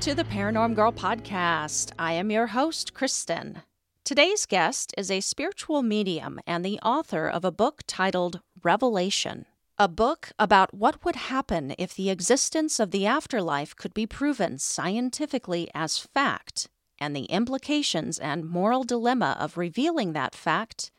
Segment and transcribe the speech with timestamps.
[0.00, 1.92] To the Paranorm Girl podcast.
[1.98, 3.60] I am your host, Kristen.
[4.02, 9.44] Today's guest is a spiritual medium and the author of a book titled Revelation,
[9.76, 14.56] a book about what would happen if the existence of the afterlife could be proven
[14.56, 20.90] scientifically as fact and the implications and moral dilemma of revealing that fact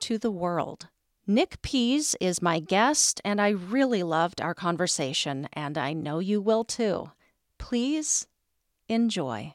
[0.00, 0.88] to the world.
[1.26, 6.42] Nick Pease is my guest, and I really loved our conversation, and I know you
[6.42, 7.10] will too.
[7.56, 8.26] Please
[8.90, 9.54] enjoy.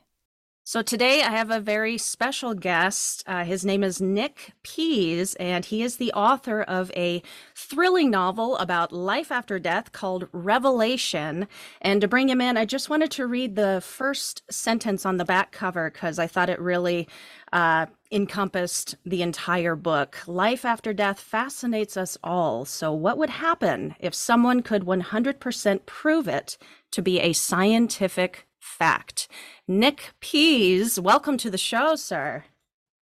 [0.67, 3.23] So, today I have a very special guest.
[3.27, 7.21] Uh, his name is Nick Pease, and he is the author of a
[7.53, 11.47] thrilling novel about life after death called Revelation.
[11.83, 15.23] And to bring him in, I just wanted to read the first sentence on the
[15.23, 17.07] back cover because I thought it really
[17.53, 20.17] uh, encompassed the entire book.
[20.25, 22.65] Life after death fascinates us all.
[22.65, 26.57] So, what would happen if someone could 100% prove it
[26.89, 29.27] to be a scientific fact?
[29.67, 32.45] Nick Pease, welcome to the show, sir.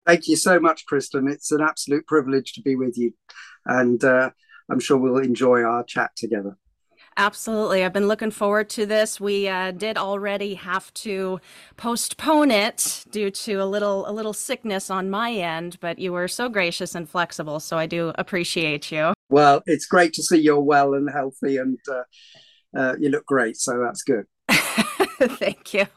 [0.06, 1.28] Thank you so much, Kristen.
[1.28, 3.14] It's an absolute privilege to be with you.
[3.66, 4.32] And uh,
[4.70, 6.58] I'm sure we'll enjoy our chat together.
[7.16, 7.84] Absolutely.
[7.84, 9.20] I've been looking forward to this.
[9.20, 11.40] We uh, did already have to
[11.78, 16.28] postpone it due to a little a little sickness on my end, but you were
[16.28, 19.14] so gracious and flexible, so I do appreciate you.
[19.30, 22.04] Well, it's great to see you're well and healthy, and uh,
[22.76, 24.26] uh, you look great, so that's good.
[25.38, 25.88] Thank you.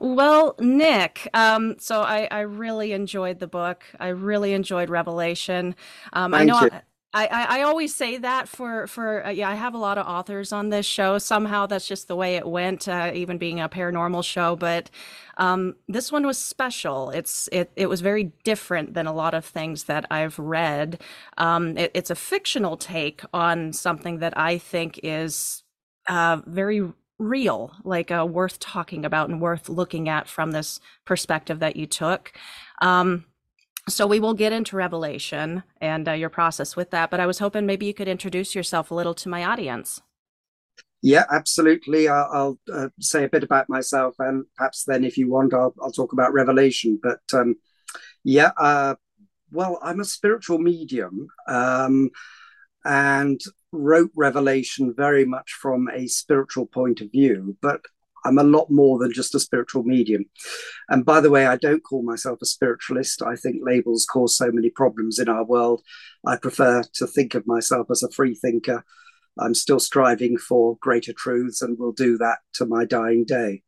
[0.00, 3.84] Well, Nick, um, so I, I, really enjoyed the book.
[4.00, 5.76] I really enjoyed Revelation.
[6.12, 6.68] Um, I know.
[7.14, 10.06] I, I, I always say that for for uh, yeah I have a lot of
[10.06, 13.68] authors on this show somehow that's just the way it went uh, even being a
[13.68, 14.88] paranormal show but
[15.36, 19.44] um, this one was special it's it, it was very different than a lot of
[19.44, 21.02] things that I've read
[21.36, 25.64] um, it, it's a fictional take on something that I think is
[26.08, 26.92] uh, very
[27.22, 31.86] real like uh, worth talking about and worth looking at from this perspective that you
[31.86, 32.32] took.
[32.80, 33.24] Um,
[33.88, 37.38] so we will get into revelation and uh, your process with that but i was
[37.40, 40.00] hoping maybe you could introduce yourself a little to my audience.
[41.04, 42.08] Yeah absolutely.
[42.08, 45.74] I'll, I'll uh, say a bit about myself and perhaps then if you want i'll,
[45.82, 47.00] I'll talk about revelation.
[47.02, 47.56] But um,
[48.22, 48.94] yeah uh,
[49.50, 52.10] well i'm a spiritual medium um,
[52.84, 53.40] and
[53.72, 57.80] wrote revelation very much from a spiritual point of view but
[58.24, 60.24] I'm a lot more than just a spiritual medium.
[60.88, 63.22] And by the way, I don't call myself a spiritualist.
[63.22, 65.82] I think labels cause so many problems in our world.
[66.26, 68.84] I prefer to think of myself as a free thinker.
[69.38, 73.62] I'm still striving for greater truths and will do that to my dying day.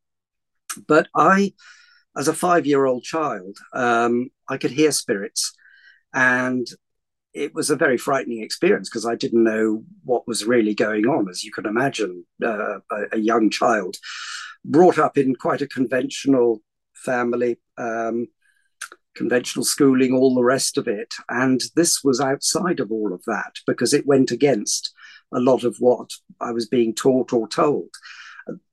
[0.87, 1.55] But I,
[2.17, 5.53] as a five year old child, um, I could hear spirits.
[6.13, 6.67] And
[7.35, 11.29] it was a very frightening experience because I didn't know what was really going on,
[11.29, 13.97] as you can imagine, uh, a, a, young child
[14.65, 16.63] brought up in quite a conventional
[16.95, 18.29] family, um,
[19.17, 21.13] conventional schooling, all the rest of it.
[21.29, 24.93] And this was outside of all of that because it went against
[25.33, 26.11] a lot of what
[26.41, 27.91] I was being taught or told.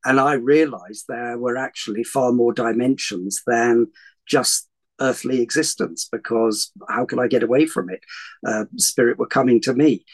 [0.06, 3.88] And I realized there were actually far more dimensions than
[4.28, 4.68] just
[5.00, 8.02] earthly existence because how could I get away from it?
[8.46, 10.06] Uh, spirit were coming to me.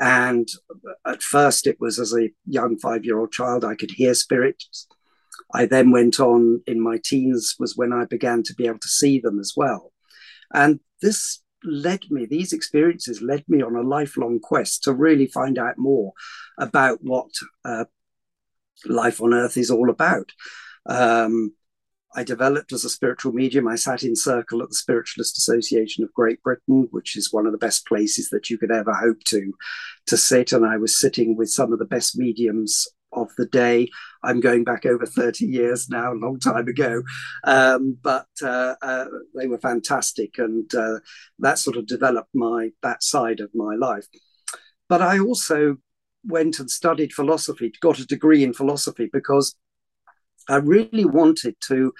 [0.00, 0.48] And
[1.06, 4.88] at first, it was as a young five year old child, I could hear spirits
[5.54, 8.88] I then went on in my teens, was when I began to be able to
[8.88, 9.92] see them as well.
[10.52, 15.58] And this led me, these experiences led me on a lifelong quest to really find
[15.58, 16.12] out more
[16.58, 17.30] about what
[17.64, 17.84] uh,
[18.86, 20.32] life on earth is all about.
[20.86, 21.54] Um,
[22.14, 23.66] I developed as a spiritual medium.
[23.66, 27.52] I sat in circle at the Spiritualist Association of Great Britain, which is one of
[27.52, 29.52] the best places that you could ever hope to
[30.06, 30.52] to sit.
[30.52, 33.88] And I was sitting with some of the best mediums of the day.
[34.22, 37.02] I'm going back over 30 years now, a long time ago,
[37.44, 39.06] um, but uh, uh,
[39.36, 40.98] they were fantastic, and uh,
[41.38, 44.06] that sort of developed my that side of my life.
[44.88, 45.76] But I also
[46.24, 49.54] went and studied philosophy, got a degree in philosophy because
[50.48, 51.92] I really wanted to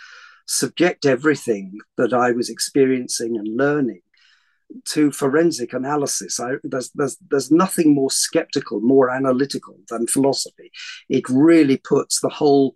[0.47, 4.03] subject everything that I was experiencing and learning
[4.87, 6.41] to forensic analysis.
[6.41, 10.71] I, there's, there's, there's nothing more skeptical, more analytical than philosophy.
[11.09, 12.75] It really puts the whole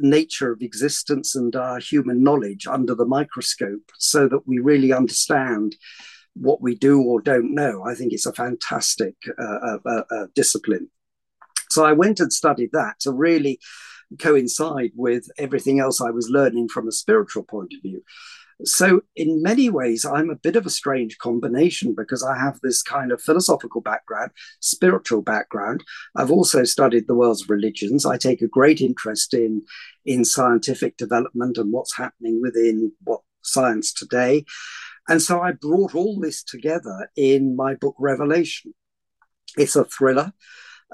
[0.00, 5.76] nature of existence and our human knowledge under the microscope so that we really understand
[6.34, 7.84] what we do or don't know.
[7.84, 10.90] I think it's a fantastic uh, uh, uh, uh discipline.
[11.70, 13.58] So I went and studied that to really
[14.18, 18.02] coincide with everything else I was learning from a spiritual point of view.
[18.64, 22.82] So, in many ways, I'm a bit of a strange combination because I have this
[22.82, 24.30] kind of philosophical background,
[24.60, 25.84] spiritual background.
[26.16, 28.06] I've also studied the world's religions.
[28.06, 29.62] I take a great interest in,
[30.06, 34.46] in scientific development and what's happening within what science today.
[35.06, 38.72] And so I brought all this together in my book, Revelation.
[39.58, 40.32] It's a thriller.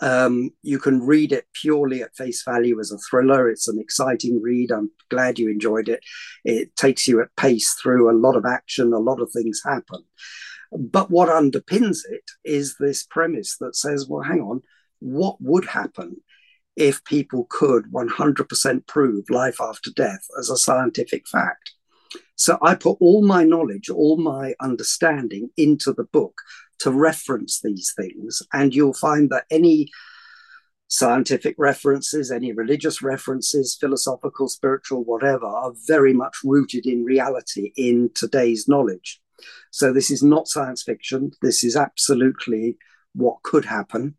[0.00, 3.48] Um, you can read it purely at face value as a thriller.
[3.48, 4.70] It's an exciting read.
[4.70, 6.00] I'm glad you enjoyed it.
[6.44, 10.02] It takes you at pace through a lot of action, a lot of things happen.
[10.72, 14.62] But what underpins it is this premise that says, well, hang on,
[15.00, 16.16] what would happen
[16.74, 21.72] if people could 100% prove life after death as a scientific fact?
[22.36, 26.40] So I put all my knowledge, all my understanding into the book
[26.82, 28.42] to reference these things.
[28.52, 29.88] And you'll find that any
[30.88, 38.10] scientific references, any religious references, philosophical, spiritual, whatever, are very much rooted in reality in
[38.14, 39.20] today's knowledge.
[39.70, 41.30] So this is not science fiction.
[41.40, 42.76] This is absolutely
[43.14, 44.16] what could happen.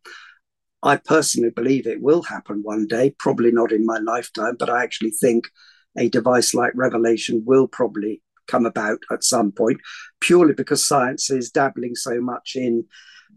[0.81, 4.83] I personally believe it will happen one day, probably not in my lifetime, but I
[4.83, 5.49] actually think
[5.97, 9.79] a device like Revelation will probably come about at some point,
[10.19, 12.85] purely because science is dabbling so much in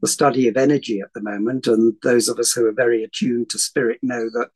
[0.03, 1.67] the study of energy at the moment.
[1.67, 4.49] And those of us who are very attuned to spirit know that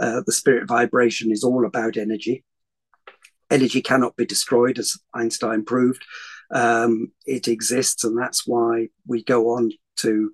[0.00, 2.44] uh, the spirit vibration is all about energy.
[3.50, 6.04] Energy cannot be destroyed, as Einstein proved.
[6.50, 10.32] Um, it exists, and that's why we go on to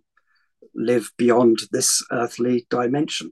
[0.75, 3.31] live beyond this earthly dimension.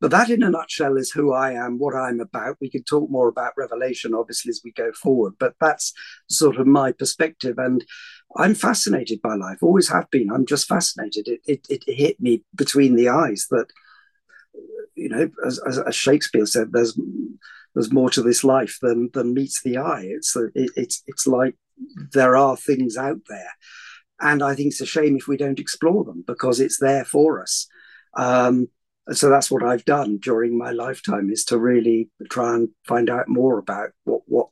[0.00, 2.56] But that, in a nutshell, is who I am, what I'm about.
[2.60, 5.92] We could talk more about Revelation, obviously, as we go forward, but that's
[6.28, 7.58] sort of my perspective.
[7.58, 7.84] And
[8.36, 10.30] I'm fascinated by life, always have been.
[10.30, 11.28] I'm just fascinated.
[11.28, 13.66] It, it, it hit me between the eyes that,
[14.94, 16.98] you know, as, as, Shakespeare said, there's
[17.74, 20.02] there's more to this life than than meets the eye.
[20.04, 21.56] It's it, it's it's like
[22.12, 23.52] there are things out there,
[24.20, 27.40] and I think it's a shame if we don't explore them because it's there for
[27.42, 27.66] us.
[28.16, 28.68] Um,
[29.12, 33.28] so that's what I've done during my lifetime is to really try and find out
[33.28, 34.48] more about what what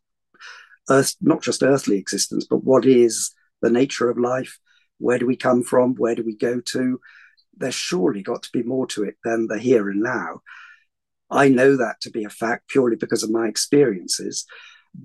[0.91, 4.59] earth not just earthly existence, but what is the nature of life,
[4.99, 7.01] where do we come from, where do we go to?
[7.57, 10.41] There's surely got to be more to it than the here and now.
[11.31, 14.47] I know that to be a fact purely because of my experiences,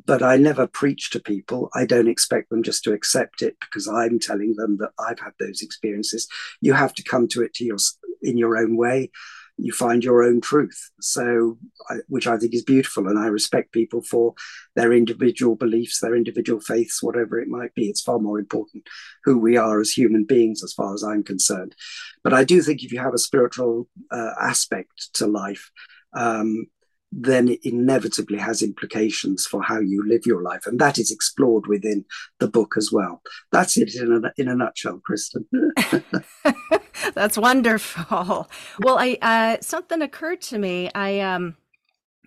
[0.05, 1.69] but I never preach to people.
[1.75, 5.33] I don't expect them just to accept it because I'm telling them that I've had
[5.39, 6.27] those experiences.
[6.61, 7.77] You have to come to it to your
[8.21, 9.11] in your own way
[9.57, 10.91] you find your own truth.
[10.99, 11.57] So,
[12.07, 14.33] which I think is beautiful, and I respect people for
[14.75, 17.87] their individual beliefs, their individual faiths, whatever it might be.
[17.87, 18.87] It's far more important
[19.23, 21.75] who we are as human beings, as far as I'm concerned.
[22.23, 25.71] But I do think if you have a spiritual uh, aspect to life,
[26.15, 26.67] um,
[27.15, 30.65] then it inevitably has implications for how you live your life.
[30.65, 32.05] And that is explored within
[32.39, 33.21] the book as well.
[33.51, 35.45] That's it in a, in a nutshell, Kristen.
[37.13, 38.49] That's wonderful.
[38.79, 40.89] Well, I uh, something occurred to me.
[40.95, 41.55] I um,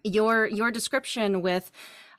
[0.04, 1.70] your your description with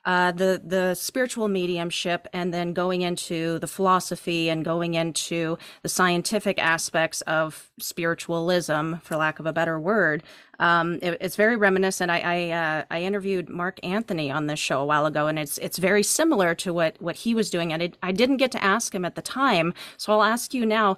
[0.04, 5.88] uh, the the spiritual mediumship and then going into the philosophy and going into the
[5.88, 10.22] scientific aspects of spiritualism, for lack of a better word.
[10.58, 12.10] Um, it, it's very reminiscent.
[12.10, 15.58] I I, uh, I, interviewed Mark Anthony on this show a while ago, and it's
[15.58, 17.72] it's very similar to what what he was doing.
[17.72, 20.64] And it, I didn't get to ask him at the time, so I'll ask you
[20.64, 20.96] now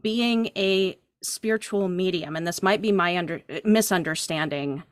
[0.00, 4.82] being a spiritual medium, and this might be my under misunderstanding,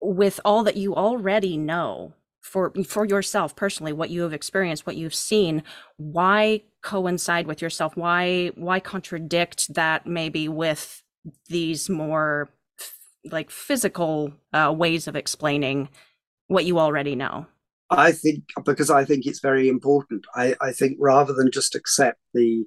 [0.00, 2.12] with all that you already know
[2.44, 5.62] for for yourself personally, what you have experienced, what you've seen,
[5.96, 7.96] why coincide with yourself?
[7.96, 11.02] Why why contradict that maybe with
[11.48, 12.50] these more
[13.24, 15.88] like physical uh, ways of explaining
[16.48, 17.46] what you already know?
[17.88, 20.26] I think because I think it's very important.
[20.34, 22.66] I, I think rather than just accept the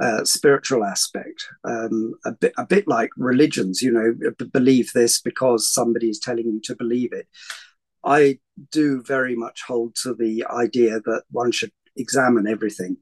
[0.00, 4.14] uh, spiritual aspect, um, a bit a bit like religions, you know,
[4.52, 7.26] believe this because somebody is telling you to believe it.
[8.04, 8.38] I
[8.70, 12.96] do very much hold to the idea that one should examine everything,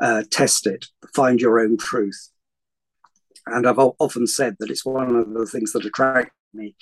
[0.00, 2.30] uh, test it, find your own truth.
[3.46, 6.76] And I've often said that it's one of the things that attract me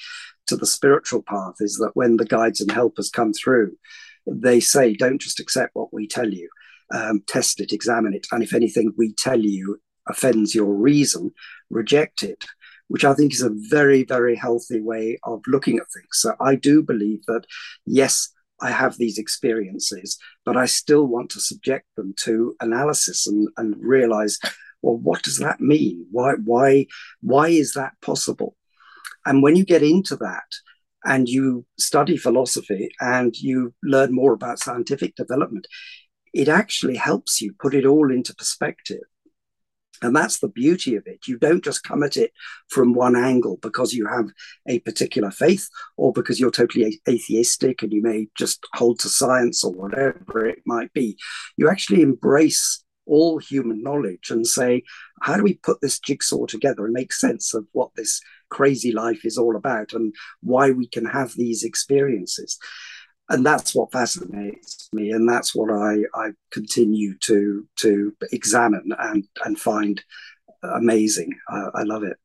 [0.47, 3.77] to the spiritual path is that when the guides and helpers come through,
[4.27, 6.49] they say, don't just accept what we tell you,
[6.95, 8.27] um, test it, examine it.
[8.31, 11.33] And if anything we tell you offends your reason,
[11.71, 12.45] reject it,
[12.93, 16.09] which I think is a very, very healthy way of looking at things.
[16.11, 17.47] So I do believe that,
[17.87, 18.29] yes,
[18.61, 23.75] I have these experiences, but I still want to subject them to analysis and, and
[23.79, 24.39] realize,
[24.83, 26.05] well, what does that mean?
[26.11, 26.87] Why, why,
[27.23, 28.57] why is that possible?
[29.25, 30.45] And when you get into that
[31.03, 35.67] and you study philosophy and you learn more about scientific development,
[36.35, 39.05] it actually helps you put it all into perspective.
[40.03, 41.27] And that's the beauty of it.
[41.27, 42.33] You don't just come at it
[42.69, 44.31] from one angle because you have
[44.69, 49.65] a particular faith or because you're totally atheistic and you may just hold to science
[49.65, 51.17] or whatever it might be.
[51.57, 54.83] You actually embrace all human knowledge and say,
[55.23, 59.25] how do we put this jigsaw together and make sense of what this crazy life
[59.25, 62.59] is all about and why we can have these experiences?
[63.33, 69.25] And that's what fascinates me, and that's what I, I continue to to examine and
[69.45, 70.05] and find
[70.63, 71.35] amazing.
[71.49, 72.19] I, I love it.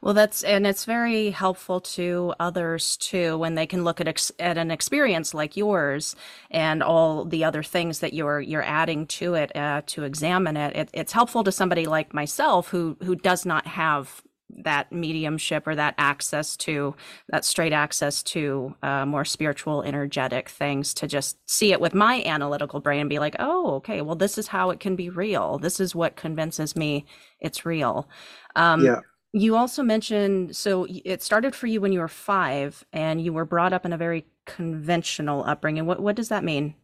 [0.00, 4.32] Well, that's and it's very helpful to others too when they can look at ex,
[4.38, 6.16] at an experience like yours
[6.50, 10.76] and all the other things that you're you're adding to it uh, to examine it.
[10.76, 10.90] it.
[10.92, 15.94] It's helpful to somebody like myself who who does not have that mediumship or that
[15.98, 16.94] access to
[17.28, 22.22] that straight access to uh, more spiritual energetic things to just see it with my
[22.24, 25.58] analytical brain and be like oh okay well this is how it can be real
[25.58, 27.04] this is what convinces me
[27.40, 28.08] it's real
[28.56, 29.00] um, yeah
[29.32, 33.44] you also mentioned so it started for you when you were five, and you were
[33.44, 35.86] brought up in a very conventional upbringing.
[35.86, 36.74] What what does that mean?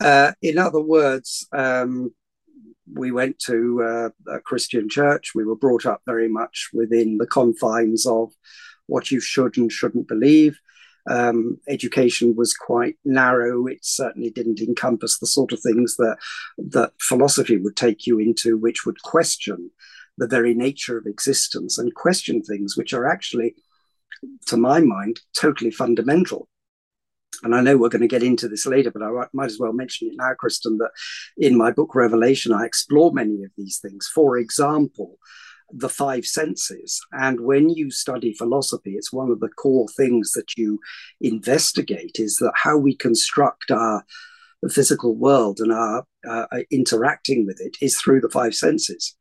[0.00, 2.12] Uh, in other words, um,
[2.92, 5.32] we went to uh, a Christian church.
[5.34, 8.32] We were brought up very much within the confines of
[8.86, 10.58] what you should and shouldn't believe.
[11.08, 13.66] Um, education was quite narrow.
[13.66, 16.16] It certainly didn't encompass the sort of things that
[16.58, 19.70] that philosophy would take you into, which would question
[20.18, 23.54] the very nature of existence and question things which are actually,
[24.46, 26.48] to my mind, totally fundamental.
[27.42, 29.72] And I know we're going to get into this later, but I might as well
[29.72, 30.90] mention it now, Kristen, that
[31.36, 34.10] in my book Revelation, I explore many of these things.
[34.12, 35.18] For example,
[35.72, 37.00] the five senses.
[37.12, 40.78] And when you study philosophy, it's one of the core things that you
[41.20, 44.04] investigate is that how we construct our
[44.70, 49.16] physical world and our uh, interacting with it is through the five senses.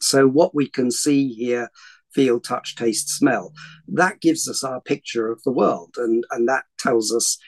[0.00, 1.70] So, what we can see, hear,
[2.14, 3.52] feel, touch, taste, smell,
[3.88, 5.94] that gives us our picture of the world.
[5.96, 7.38] And, and that tells us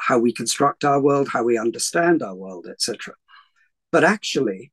[0.00, 3.14] how we construct our world, how we understand our world, etc.
[3.90, 4.72] But actually,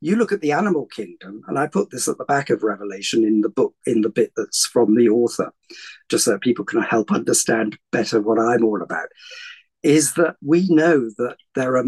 [0.00, 3.24] you look at the animal kingdom, and I put this at the back of Revelation
[3.24, 5.52] in the book, in the bit that's from the author,
[6.08, 9.08] just so people can help understand better what I'm all about,
[9.82, 11.84] is that we know that there are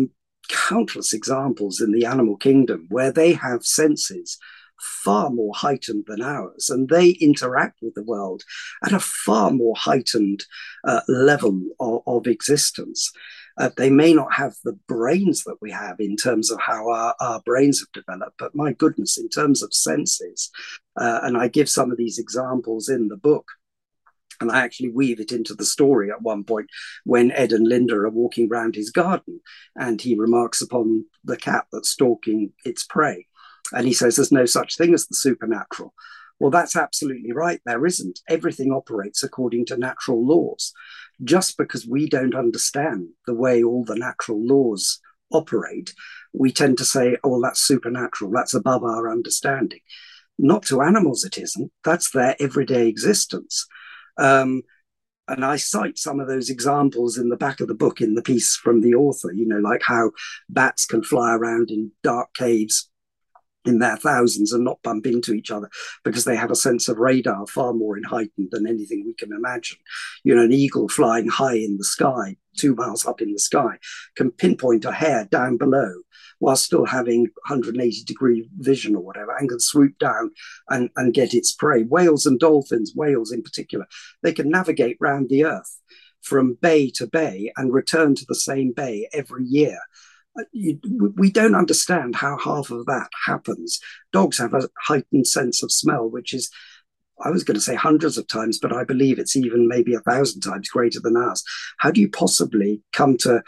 [0.49, 4.39] countless examples in the animal kingdom where they have senses
[4.81, 8.43] far more heightened than ours, and they interact with the world
[8.85, 10.45] at a far more heightened
[10.85, 13.11] uh, level of, of existence.
[13.59, 17.15] Uh, they may not have the brains that we have in terms of how our,
[17.21, 20.51] our brains have developed, but my goodness, in terms of senses,
[20.97, 23.47] uh, and I give some of these examples in the book.
[24.41, 26.71] And I actually weave it into the story at one point
[27.03, 29.41] when Ed and Linda are walking around his garden
[29.75, 33.27] and he remarks upon the cat that's stalking its prey.
[33.73, 35.95] And he says, There's no such thing as the supernatural.
[36.41, 37.61] Well, that's absolutely right.
[37.65, 38.21] There isn't.
[38.29, 40.73] Everything operates according to natural laws.
[41.25, 45.01] Just because we don't understand the way all the natural laws
[45.33, 45.93] operate,
[46.33, 48.31] we tend to say, oh, well, that's supernatural.
[48.31, 49.81] That's above our understanding.
[50.39, 51.73] Not to animals, it isn't.
[51.85, 53.67] That's their everyday existence.
[54.17, 54.63] Um,
[55.27, 58.23] and I cite some of those examples in the back of the book in the
[58.23, 60.13] piece from the author, you know, like how
[60.49, 62.89] bats can fly around in dark caves
[63.69, 65.71] in their thousands and not bump into each other
[66.05, 69.79] because they have a sense of radar far more heightened than anything we can imagine.
[70.25, 73.79] You know, an eagle flying high in the sky, two miles up in the sky,
[74.17, 75.93] can pinpoint a hair down below
[76.39, 80.31] while still having 180 degree vision or whatever and can swoop down
[80.69, 81.83] and, and get its prey.
[81.83, 83.87] Whales and dolphins, whales in particular,
[84.23, 85.81] they can navigate round the earth
[86.21, 89.79] from bay to bay and return to the same bay every year.
[90.53, 90.79] You,
[91.17, 93.81] we don't understand how half of that happens.
[94.13, 96.51] Dogs have a heightened sense of smell, which is,
[97.25, 100.01] I was going to say hundreds of times, but I believe it's even maybe a
[100.01, 101.43] thousand times greater than ours.
[101.79, 103.43] How do you possibly come to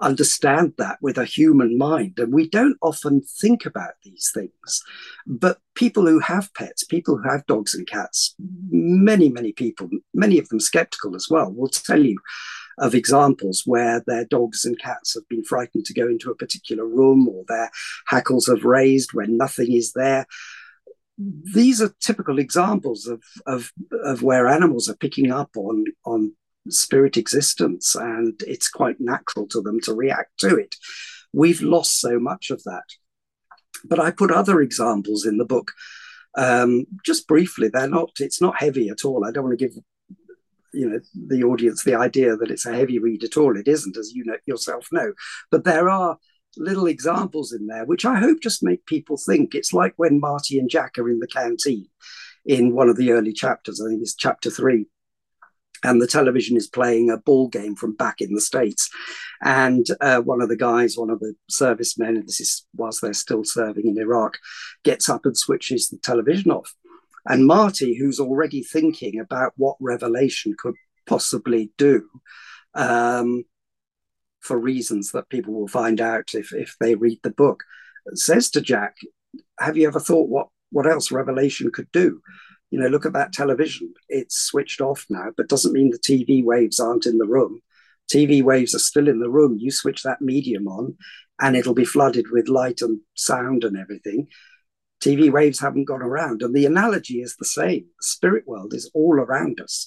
[0.00, 2.18] understand that with a human mind.
[2.18, 4.82] And we don't often think about these things.
[5.26, 10.38] But people who have pets, people who have dogs and cats, many, many people, many
[10.38, 12.18] of them skeptical as well, will tell you
[12.78, 16.86] of examples where their dogs and cats have been frightened to go into a particular
[16.86, 17.70] room or their
[18.06, 20.26] hackles have raised when nothing is there.
[21.18, 23.72] These are typical examples of, of,
[24.04, 26.34] of where animals are picking up on, on
[26.68, 30.74] spirit existence, and it's quite natural to them to react to it.
[31.32, 32.84] We've lost so much of that.
[33.84, 35.72] But I put other examples in the book.
[36.36, 38.10] Um, just briefly, they're not.
[38.18, 39.24] It's not heavy at all.
[39.24, 39.76] I don't want to give
[40.76, 43.56] you know the audience the idea that it's a heavy read at all.
[43.56, 45.12] It isn't, as you know yourself know.
[45.50, 46.18] But there are
[46.58, 49.54] little examples in there which I hope just make people think.
[49.54, 51.88] It's like when Marty and Jack are in the canteen
[52.44, 53.80] in one of the early chapters.
[53.80, 54.86] I think it's chapter three
[55.84, 58.90] and the television is playing a ball game from back in the states
[59.42, 63.12] and uh, one of the guys one of the servicemen and this is whilst they're
[63.12, 64.38] still serving in iraq
[64.84, 66.74] gets up and switches the television off
[67.26, 70.74] and marty who's already thinking about what revelation could
[71.06, 72.08] possibly do
[72.74, 73.44] um,
[74.40, 77.62] for reasons that people will find out if, if they read the book
[78.14, 78.96] says to jack
[79.58, 82.20] have you ever thought what what else revelation could do
[82.70, 83.94] you know, look at that television.
[84.08, 87.60] It's switched off now, but doesn't mean the TV waves aren't in the room.
[88.12, 89.56] TV waves are still in the room.
[89.58, 90.96] You switch that medium on,
[91.40, 94.28] and it'll be flooded with light and sound and everything.
[95.06, 96.42] TV waves haven't gone around.
[96.42, 97.84] And the analogy is the same.
[97.98, 99.86] The spirit world is all around us.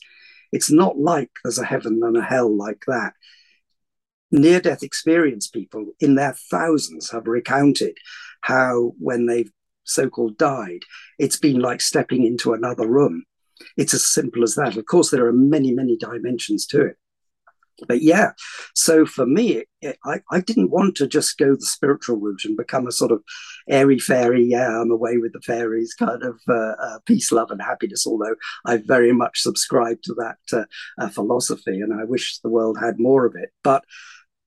[0.51, 3.13] It's not like there's a heaven and a hell like that.
[4.31, 7.97] Near death experience people in their thousands have recounted
[8.41, 9.51] how, when they've
[9.83, 10.83] so called died,
[11.17, 13.25] it's been like stepping into another room.
[13.75, 14.77] It's as simple as that.
[14.77, 16.97] Of course, there are many, many dimensions to it.
[17.88, 18.32] But yeah,
[18.76, 22.46] so for me, it, it, I, I didn't want to just go the spiritual route
[22.46, 23.24] and become a sort of
[23.70, 27.62] airy fairy, yeah, I'm away with the fairies kind of uh, uh, peace, love, and
[27.62, 28.06] happiness.
[28.06, 30.65] Although I very much subscribe to that uh,
[31.04, 33.50] uh philosophy, and I wish the world had more of it.
[33.63, 33.84] But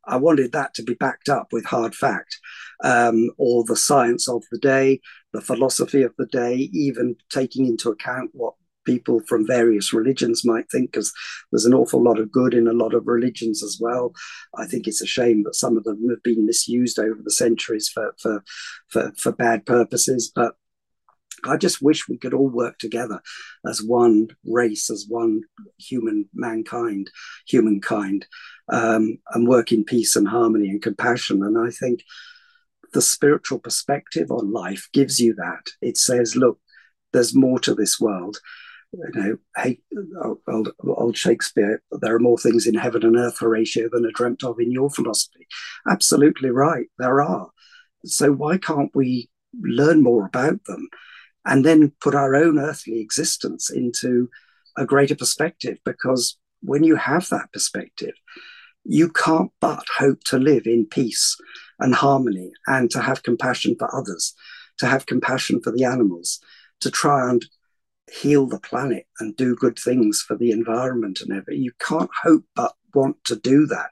[0.05, 2.39] I wanted that to be backed up with hard fact
[2.83, 5.01] um, or the science of the day,
[5.33, 10.71] the philosophy of the day, even taking into account what people from various religions might
[10.71, 11.13] think, because
[11.51, 14.13] there's an awful lot of good in a lot of religions as well.
[14.57, 17.89] I think it's a shame that some of them have been misused over the centuries
[17.89, 18.45] for for
[18.89, 20.55] for, for bad purposes, but.
[21.45, 23.21] I just wish we could all work together
[23.69, 25.41] as one race, as one
[25.77, 27.11] human mankind,
[27.49, 28.27] humankind,
[28.69, 31.43] um, and work in peace and harmony and compassion.
[31.43, 32.05] And I think
[32.93, 35.73] the spiritual perspective on life gives you that.
[35.81, 36.61] It says, look,
[37.13, 38.39] there's more to this world.
[38.93, 39.79] You know, hey,
[40.49, 44.45] old, old Shakespeare, there are more things in heaven and earth, Horatio, than are dreamt
[44.45, 45.47] of in your philosophy.
[45.89, 47.49] Absolutely right, there are.
[48.05, 49.31] So why can't we
[49.63, 50.89] learn more about them
[51.47, 54.29] and then put our own earthly existence into
[54.77, 55.79] a greater perspective?
[55.87, 58.15] Because when you have that perspective,
[58.85, 61.37] you can't but hope to live in peace
[61.79, 64.35] and harmony and to have compassion for others,
[64.79, 66.41] to have compassion for the animals,
[66.81, 67.47] to try and
[68.21, 71.63] heal the planet and do good things for the environment and everything.
[71.63, 73.91] You can't hope but want to do that.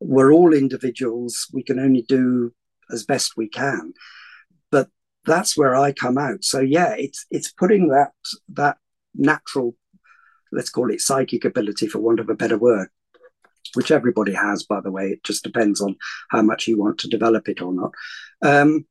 [0.00, 1.48] We're all individuals.
[1.52, 2.52] We can only do
[2.92, 3.94] as best we can.
[4.70, 4.88] But
[5.24, 6.44] that's where I come out.
[6.44, 8.12] So yeah, it's it's putting that
[8.50, 8.78] that
[9.14, 9.74] natural,
[10.52, 12.88] let's call it psychic ability for want of a better word,
[13.74, 15.08] which everybody has, by the way.
[15.08, 15.96] It just depends on
[16.30, 17.92] how much you want to develop it or not.
[18.40, 18.86] Um,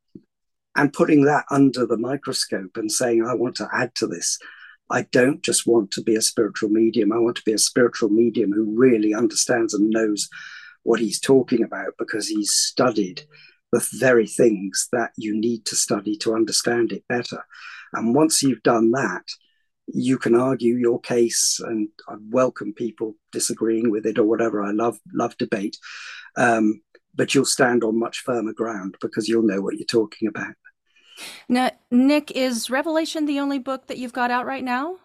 [0.76, 4.38] and putting that under the microscope and saying, I want to add to this.
[4.90, 7.12] I don't just want to be a spiritual medium.
[7.12, 10.30] I want to be a spiritual medium who really understands and knows
[10.84, 13.24] what he's talking about because he's studied
[13.72, 17.44] the very things that you need to study to understand it better.
[17.94, 19.24] And once you've done that,
[19.88, 24.62] you can argue your case and I welcome people disagreeing with it or whatever.
[24.62, 25.78] I love love debate.
[26.38, 26.82] Um,
[27.16, 30.54] but you'll stand on much firmer ground because you'll know what you're talking about.
[31.50, 34.98] Now, Nick, is Revelation the only book that you've got out right now?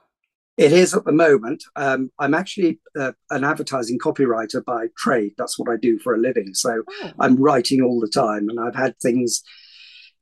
[0.58, 1.64] It is at the moment.
[1.76, 5.32] Um, I'm actually uh, an advertising copywriter by trade.
[5.38, 6.52] That's what I do for a living.
[6.52, 7.10] So oh.
[7.18, 9.42] I'm writing all the time, and I've had things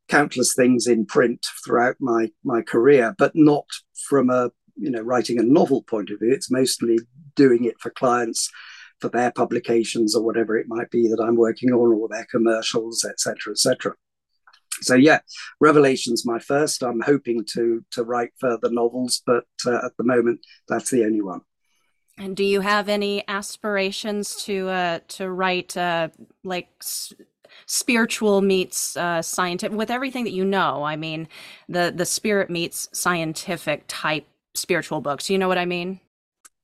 [0.08, 3.64] countless things in print throughout my my career, but not
[4.08, 6.32] from a you know writing a novel point of view.
[6.32, 6.98] It's mostly
[7.34, 8.50] doing it for clients
[9.00, 13.04] for their publications or whatever it might be that I'm working on, or their commercials,
[13.04, 13.94] etc., etc.
[14.82, 15.20] So yeah,
[15.60, 16.82] Revelation's my first.
[16.82, 21.22] I'm hoping to to write further novels, but uh, at the moment, that's the only
[21.22, 21.40] one.
[22.18, 26.08] And do you have any aspirations to uh, to write uh,
[26.44, 27.14] like s-
[27.66, 30.82] spiritual meets uh, scientific with everything that you know?
[30.82, 31.28] I mean,
[31.68, 35.30] the the spirit meets scientific type spiritual books.
[35.30, 36.00] You know what I mean?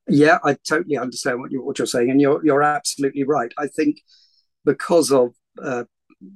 [0.08, 3.52] Yeah, I totally understand what you're, what you're saying, and you're you're absolutely right.
[3.58, 4.00] I think
[4.64, 5.84] because of uh,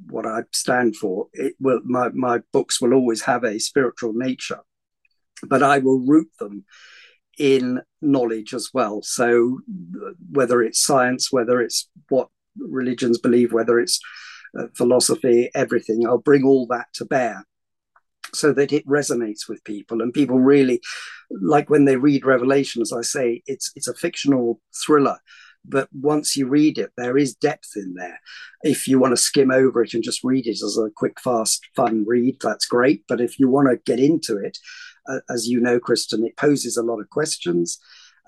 [0.07, 4.61] what I stand for, it will my my books will always have a spiritual nature,
[5.49, 6.65] but I will root them
[7.39, 9.03] in knowledge as well.
[9.03, 9.61] So
[10.31, 13.99] whether it's science, whether it's what religions believe, whether it's
[14.59, 17.47] uh, philosophy, everything, I'll bring all that to bear
[18.35, 20.81] so that it resonates with people and people really
[21.31, 25.17] like when they read revelation as i say it's it's a fictional thriller
[25.65, 28.21] but once you read it there is depth in there.
[28.63, 31.67] If you want to skim over it and just read it as a quick fast
[31.77, 33.05] fun read that's great.
[33.09, 34.59] But if you want to get into it
[35.09, 37.79] uh, as you know kristen it poses a lot of questions.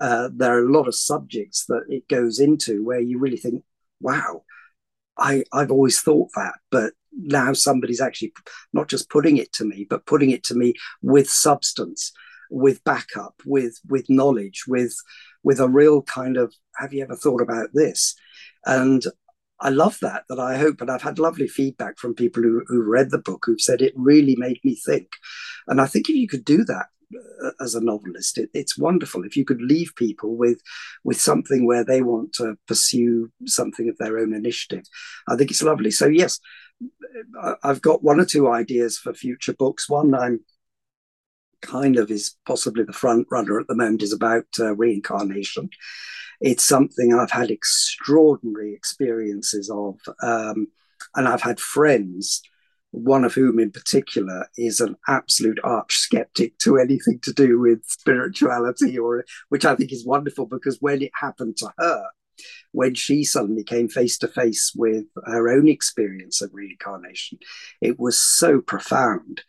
[0.01, 3.63] Uh, there are a lot of subjects that it goes into where you really think
[4.01, 4.43] wow
[5.17, 8.33] I, I've always thought that, but now somebody's actually
[8.73, 12.11] not just putting it to me, but putting it to me with substance,
[12.49, 14.95] with backup, with with knowledge, with
[15.43, 18.15] with a real kind of have you ever thought about this?
[18.65, 19.03] And
[19.59, 20.23] I love that.
[20.29, 23.43] That I hope, and I've had lovely feedback from people who who read the book
[23.45, 25.07] who've said it really made me think.
[25.67, 26.87] And I think if you could do that
[27.43, 29.23] uh, as a novelist, it, it's wonderful.
[29.23, 30.61] If you could leave people with
[31.03, 34.83] with something where they want to pursue something of their own initiative,
[35.27, 35.91] I think it's lovely.
[35.91, 36.39] So yes,
[37.63, 39.89] I've got one or two ideas for future books.
[39.89, 40.41] One I'm
[41.63, 45.69] kind of is possibly the front runner at the moment is about uh, reincarnation.
[46.41, 50.67] It's something I've had extraordinary experiences of, um,
[51.15, 52.41] and I've had friends.
[52.91, 57.79] One of whom, in particular, is an absolute arch skeptic to anything to do with
[57.87, 62.03] spirituality, or which I think is wonderful because when it happened to her,
[62.71, 67.39] when she suddenly came face to face with her own experience of reincarnation,
[67.81, 69.41] it was so profound.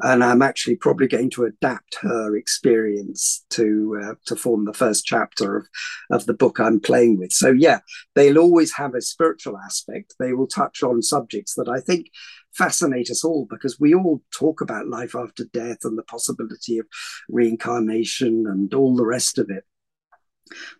[0.00, 5.04] And I'm actually probably going to adapt her experience to uh, to form the first
[5.04, 5.66] chapter of,
[6.10, 7.32] of the book I'm playing with.
[7.32, 7.78] So yeah,
[8.14, 10.14] they'll always have a spiritual aspect.
[10.18, 12.08] They will touch on subjects that I think
[12.54, 16.86] fascinate us all because we all talk about life after death and the possibility of
[17.28, 19.64] reincarnation and all the rest of it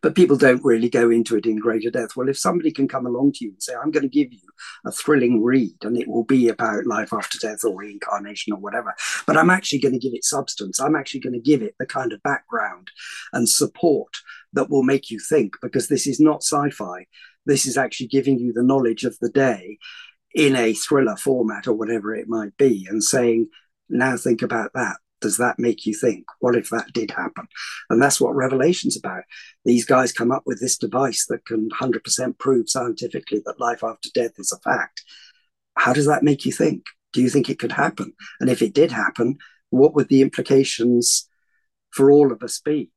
[0.03, 2.17] but people don't really go into it in greater depth.
[2.17, 4.41] Well, if somebody can come along to you and say, I'm going to give you
[4.85, 8.95] a thrilling read, and it will be about life after death or reincarnation or whatever,
[9.27, 10.81] but I'm actually going to give it substance.
[10.81, 12.91] I'm actually going to give it the kind of background
[13.33, 14.13] and support
[14.53, 17.07] that will make you think, because this is not sci fi.
[17.47, 19.79] This is actually giving you the knowledge of the day
[20.35, 23.49] in a thriller format or whatever it might be, and saying,
[23.89, 26.27] now think about that does that make you think?
[26.41, 27.49] What if that did happen?
[27.89, 29.25] And that's what Revelation's about.
[29.65, 34.11] These guys come up with this device that can 100% prove scientifically that life after
[34.15, 35.03] death is a fact.
[35.77, 36.85] How does that make you think?
[37.15, 38.13] Do you think it could happen?
[38.39, 39.39] And if it did happen,
[39.71, 41.27] what would the implications
[41.91, 42.91] for all of us be?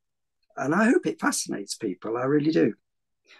[0.57, 2.17] And I hope it fascinates people.
[2.17, 2.73] I really do.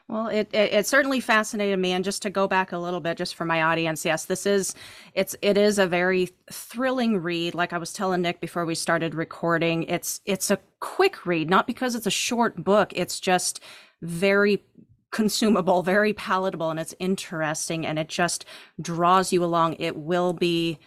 [0.07, 3.17] Well, it, it, it certainly fascinated me, and just to go back a little bit,
[3.17, 4.75] just for my audience, yes, this is
[5.13, 7.55] it's it is a very thrilling read.
[7.55, 11.67] Like I was telling Nick before we started recording, it's it's a quick read, not
[11.67, 12.91] because it's a short book.
[12.95, 13.61] It's just
[14.01, 14.63] very
[15.11, 18.45] consumable, very palatable, and it's interesting, and it just
[18.81, 19.75] draws you along.
[19.79, 20.79] It will be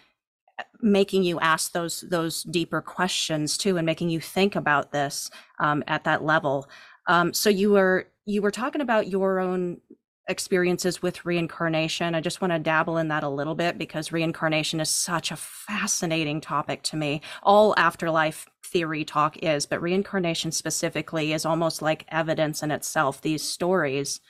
[0.82, 5.82] making you ask those those deeper questions too, and making you think about this um,
[5.86, 6.68] at that level.
[7.08, 9.80] Um, so you were you were talking about your own
[10.28, 12.14] experiences with reincarnation.
[12.14, 15.36] I just want to dabble in that a little bit because reincarnation is such a
[15.36, 17.20] fascinating topic to me.
[17.42, 23.20] All afterlife theory talk is, but reincarnation specifically is almost like evidence in itself.
[23.20, 24.20] These stories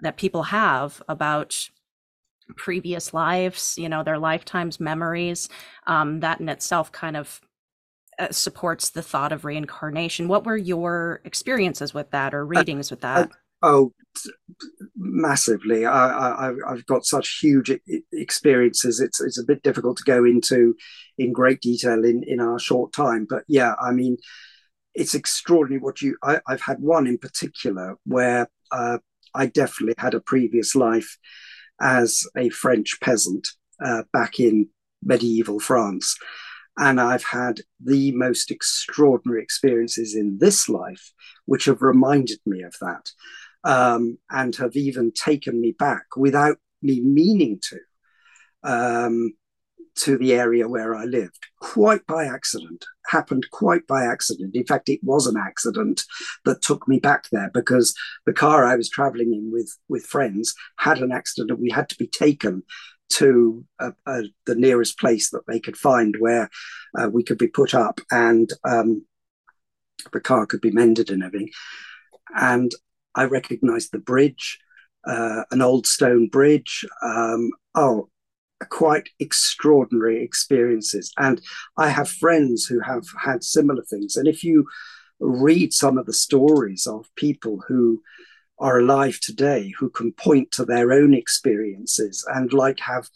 [0.00, 1.70] that people have about
[2.56, 5.48] previous lives, you know, their lifetimes memories,
[5.86, 7.40] um, that in itself kind of
[8.18, 10.28] uh, supports the thought of reincarnation.
[10.28, 13.30] What were your experiences with that or readings with that?
[13.62, 13.92] oh,
[14.96, 15.86] massively.
[15.86, 17.70] I, I, have got such huge
[18.12, 19.00] experiences.
[19.00, 20.74] It's it's a bit difficult to go into
[21.16, 23.26] in great detail in in our short time.
[23.28, 24.16] But yeah, I mean,
[24.94, 26.16] it's extraordinary what you.
[26.22, 28.98] I, have had one in particular where uh,
[29.34, 31.18] I definitely had a previous life
[31.80, 33.46] as a French peasant
[33.84, 34.68] uh, back in
[35.02, 36.16] medieval France
[36.78, 41.12] And I've had the most extraordinary experiences in this life,
[41.44, 43.10] which have reminded me of that
[43.64, 47.78] um, and have even taken me back without me meaning to.
[48.62, 49.34] Um,
[49.98, 54.54] to the area where I lived quite by accident, happened quite by accident.
[54.54, 56.04] In fact, it was an accident
[56.44, 60.54] that took me back there because the car I was traveling in with, with friends
[60.76, 62.62] had an accident and we had to be taken
[63.10, 66.50] to uh, uh, the nearest place that they could find where
[66.98, 69.04] uh, we could be put up and um,
[70.12, 71.50] the car could be mended and everything.
[72.36, 72.72] And
[73.14, 74.58] I recognized the bridge,
[75.06, 76.84] uh, an old stone bridge.
[77.02, 78.08] Um, oh,
[78.70, 81.12] quite extraordinary experiences.
[81.16, 81.40] And
[81.76, 84.16] I have friends who have had similar things.
[84.16, 84.66] And if you
[85.20, 88.02] read some of the stories of people who
[88.60, 93.08] are alive today who can point to their own experiences and like have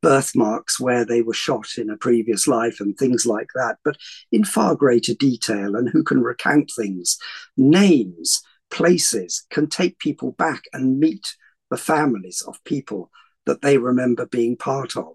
[0.00, 3.96] birthmarks where they were shot in a previous life and things like that, but
[4.32, 7.18] in far greater detail, and who can recount things,
[7.56, 11.34] names, places, can take people back and meet
[11.70, 13.10] the families of people
[13.44, 15.14] that they remember being part of.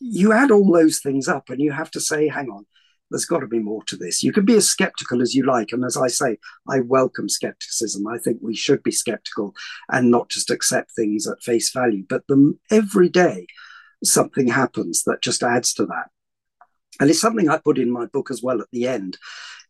[0.00, 2.66] You add all those things up and you have to say, hang on,
[3.14, 4.24] there's got to be more to this.
[4.24, 5.70] You can be as skeptical as you like.
[5.70, 6.36] And as I say,
[6.68, 8.04] I welcome skepticism.
[8.08, 9.54] I think we should be skeptical
[9.88, 12.04] and not just accept things at face value.
[12.08, 13.46] But the, every day,
[14.02, 16.06] something happens that just adds to that.
[16.98, 19.16] And it's something I put in my book as well at the end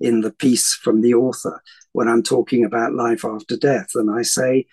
[0.00, 3.90] in the piece from the author when I'm talking about life after death.
[3.94, 4.64] And I say,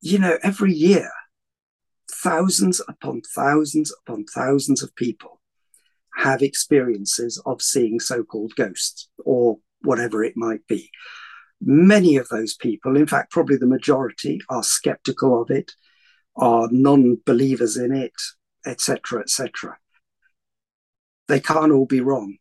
[0.00, 1.10] you know, every year,
[2.10, 5.39] thousands upon thousands upon thousands of people
[6.16, 10.90] have experiences of seeing so called ghosts or whatever it might be.
[11.60, 15.72] Many of those people, in fact, probably the majority, are skeptical of it,
[16.36, 18.14] are non believers in it,
[18.66, 19.76] etc., etc.
[21.28, 22.38] They can't all be wrong.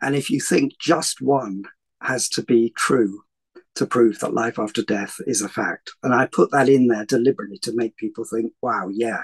[0.00, 1.64] And if you think just one
[2.02, 3.22] has to be true,
[3.76, 5.92] to prove that life after death is a fact.
[6.02, 9.22] And I put that in there deliberately to make people think, wow, yeah,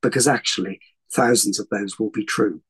[0.00, 0.80] because actually
[1.14, 2.60] thousands of those will be true.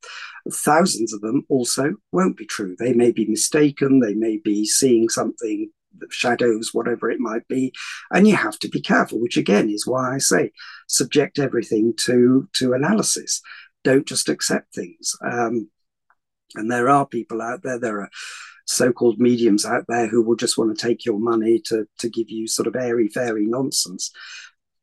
[0.50, 2.76] Thousands of them also won't be true.
[2.78, 5.70] They may be mistaken, they may be seeing something,
[6.10, 7.72] shadows, whatever it might be.
[8.10, 10.52] And you have to be careful, which again is why I say
[10.88, 13.40] subject everything to, to analysis.
[13.84, 15.14] Don't just accept things.
[15.24, 15.68] Um,
[16.54, 18.10] and there are people out there, there are
[18.66, 22.30] so-called mediums out there who will just want to take your money to to give
[22.30, 24.12] you sort of airy fairy nonsense.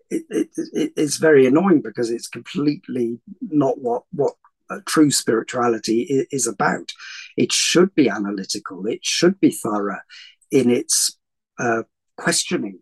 [0.10, 4.34] It, it, it, it's very annoying because it's completely not what what
[4.86, 6.92] true spirituality is about.
[7.38, 8.86] It should be analytical.
[8.86, 10.02] It should be thorough
[10.52, 11.18] in its
[11.58, 11.84] uh,
[12.18, 12.80] questioning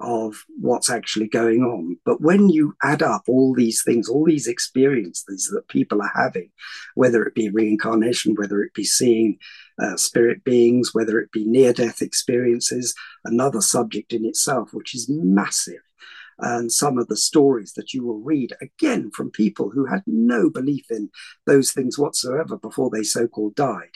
[0.00, 1.96] of what's actually going on.
[2.04, 6.50] But when you add up all these things, all these experiences that people are having,
[6.94, 9.38] whether it be reincarnation, whether it be seeing
[9.80, 15.08] uh, spirit beings, whether it be near death experiences, another subject in itself, which is
[15.08, 15.80] massive.
[16.38, 20.50] And some of the stories that you will read again from people who had no
[20.50, 21.10] belief in
[21.46, 23.92] those things whatsoever before they so called died.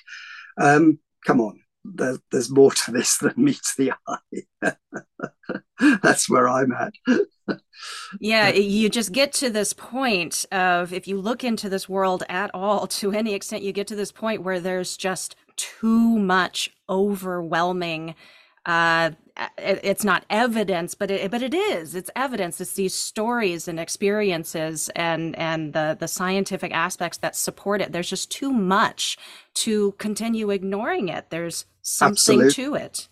[0.61, 4.72] Um, come on, there, there's more to this than meets the eye.
[6.03, 6.94] That's where I'm at.
[8.20, 12.51] yeah, you just get to this point of if you look into this world at
[12.55, 18.14] all, to any extent, you get to this point where there's just too much overwhelming
[18.69, 19.13] uh,
[19.57, 21.95] it, it's not evidence, but it, but it is.
[21.95, 22.61] It's evidence.
[22.61, 27.93] It's these stories and experiences and and the the scientific aspects that support it.
[27.93, 29.17] There's just too much
[29.55, 31.31] to continue ignoring it.
[31.31, 32.53] There's something Absolutely.
[32.53, 33.09] to it.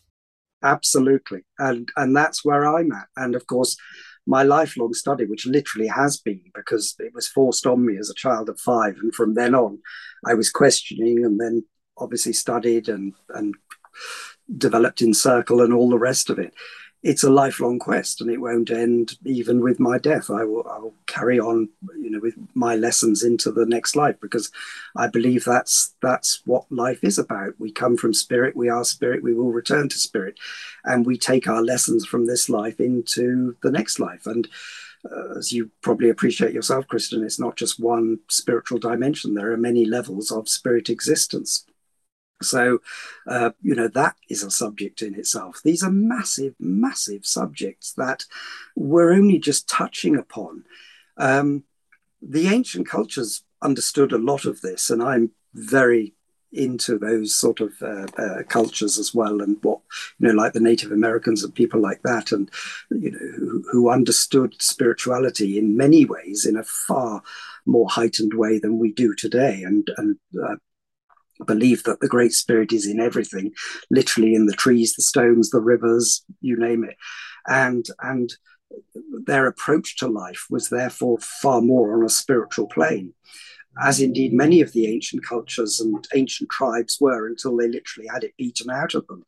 [0.63, 3.09] Absolutely, and and that's where I'm at.
[3.17, 3.79] And of course,
[4.27, 8.15] my lifelong study, which literally has been because it was forced on me as a
[8.15, 9.79] child of five, and from then on,
[10.27, 11.65] I was questioning, and then
[11.97, 13.55] obviously studied and and
[14.57, 16.55] developed in circle and all the rest of it.
[17.03, 20.29] It's a lifelong quest, and it won't end even with my death.
[20.29, 24.17] I will, I will carry on, you know, with my lessons into the next life
[24.21, 24.51] because
[24.97, 27.55] I believe that's that's what life is about.
[27.59, 30.39] We come from spirit, we are spirit, we will return to spirit,
[30.85, 34.27] and we take our lessons from this life into the next life.
[34.27, 34.49] And
[35.05, 39.35] uh, as you probably appreciate yourself, Kristen, it's not just one spiritual dimension.
[39.35, 41.66] There are many levels of spirit existence.
[42.43, 42.81] So,
[43.27, 45.61] uh, you know, that is a subject in itself.
[45.65, 48.25] These are massive, massive subjects that
[48.75, 50.65] we're only just touching upon.
[51.17, 51.65] Um,
[52.21, 56.15] the ancient cultures understood a lot of this, and I'm very
[56.53, 59.81] into those sort of uh, uh, cultures as well, and what
[60.19, 62.51] you know, like the Native Americans and people like that, and
[62.91, 67.23] you know, who, who understood spirituality in many ways in a far
[67.67, 70.57] more heightened way than we do today, and and uh,
[71.45, 73.53] believe that the Great Spirit is in everything,
[73.91, 76.97] literally in the trees, the stones, the rivers, you name it,
[77.47, 78.33] and and
[79.27, 83.15] their approach to life was therefore far more on a spiritual plane
[83.83, 88.25] as indeed many of the ancient cultures and ancient tribes were until they literally had
[88.25, 89.25] it beaten out of them,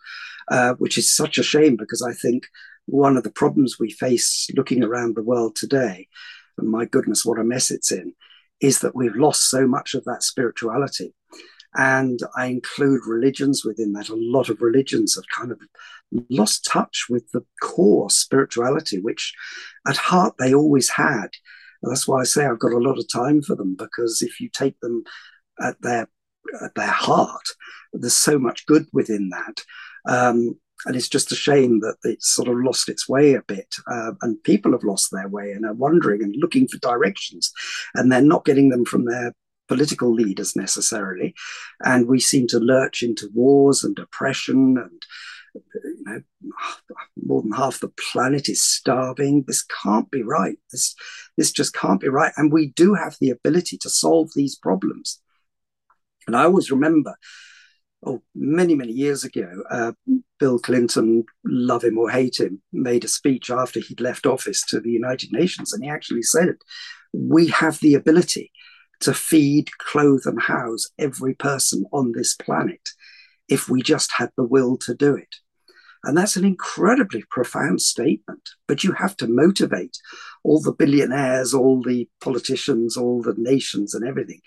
[0.51, 2.47] uh, which is such a shame because I think
[2.87, 6.09] one of the problems we face looking around the world today,
[6.57, 8.15] and my goodness, what a mess it's in,
[8.61, 11.15] is that we've lost so much of that spirituality.
[11.75, 14.09] And I include religions within that.
[14.09, 15.61] A lot of religions have kind of
[16.31, 19.35] lost touch with the core spirituality, which
[19.87, 21.29] at heart they always had.
[21.83, 24.41] And that's why I say I've got a lot of time for them because if
[24.41, 25.05] you take them
[25.61, 26.09] at their
[26.63, 27.47] at their heart,
[27.93, 29.63] there's so much good within that.
[30.09, 33.75] Um, and it's just a shame that it's sort of lost its way a bit,
[33.91, 37.53] uh, and people have lost their way and are wondering and looking for directions,
[37.95, 39.35] and they're not getting them from their
[39.69, 41.35] political leaders necessarily.
[41.85, 45.03] And we seem to lurch into wars and oppression and
[45.55, 46.23] you know,
[47.25, 49.45] more than half the planet is starving.
[49.47, 50.59] This can't be right.
[50.73, 50.95] This,
[51.37, 52.33] this just can't be right.
[52.37, 55.21] And we do have the ability to solve these problems.
[56.27, 57.15] And I always remember,
[58.05, 59.93] oh, many, many years ago, uh,
[60.39, 64.81] Bill Clinton, love him or hate him, made a speech after he'd left office to
[64.81, 65.73] the United Nations.
[65.73, 66.57] And he actually said,
[67.13, 68.53] We have the ability
[69.01, 72.91] to feed, clothe, and house every person on this planet
[73.49, 75.37] if we just had the will to do it.
[76.05, 78.51] And that's an incredibly profound statement.
[78.67, 79.99] But you have to motivate
[80.45, 84.41] all the billionaires, all the politicians, all the nations, and everything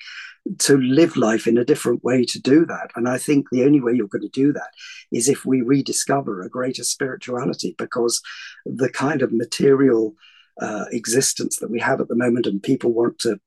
[0.59, 2.89] to live life in a different way to do that.
[2.95, 4.71] And I think the only way you're going to do that
[5.11, 8.21] is if we rediscover a greater spirituality, because
[8.65, 10.15] the kind of material
[10.59, 13.39] uh, existence that we have at the moment, and people want to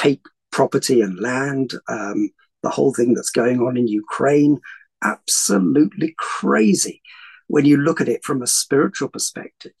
[0.00, 1.72] take property and land.
[1.88, 2.30] Um,
[2.62, 4.58] the whole thing that's going on in Ukraine,
[5.02, 7.02] absolutely crazy
[7.46, 9.72] when you look at it from a spiritual perspective.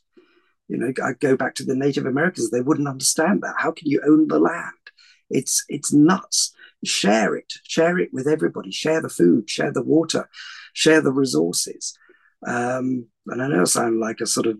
[0.68, 3.56] You know, I go back to the Native Americans; they wouldn't understand that.
[3.58, 4.84] How can you own the land?
[5.28, 6.52] It's it's nuts.
[6.84, 8.70] Share it, share it with everybody.
[8.70, 10.28] Share the food, share the water,
[10.72, 11.94] share the resources.
[12.46, 14.58] Um, and I know I sound like a sort of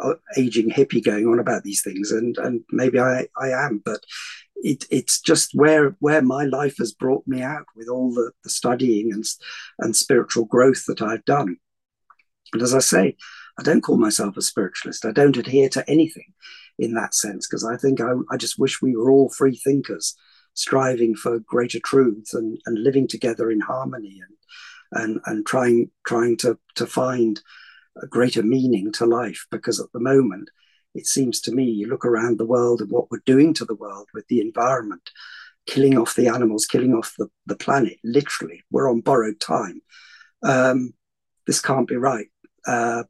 [0.00, 4.00] uh, aging hippie going on about these things, and and maybe I I am, but
[4.62, 8.50] it, it's just where where my life has brought me out with all the, the
[8.50, 9.24] studying and
[9.80, 11.56] and spiritual growth that I've done.
[12.52, 13.16] And as I say,
[13.58, 15.04] I don't call myself a spiritualist.
[15.04, 16.32] I don't adhere to anything
[16.78, 20.14] in that sense because I think I, I just wish we were all free thinkers,
[20.54, 24.36] striving for greater truths and, and living together in harmony and
[25.02, 27.42] and and trying trying to to find
[28.00, 29.46] a greater meaning to life.
[29.50, 30.50] Because at the moment,
[30.94, 33.74] it seems to me, you look around the world and what we're doing to the
[33.74, 35.10] world with the environment,
[35.66, 39.80] killing off the animals, killing off the, the planet, literally, we're on borrowed time.
[40.42, 40.92] Um,
[41.46, 42.26] this can't be right.
[42.66, 43.04] Uh,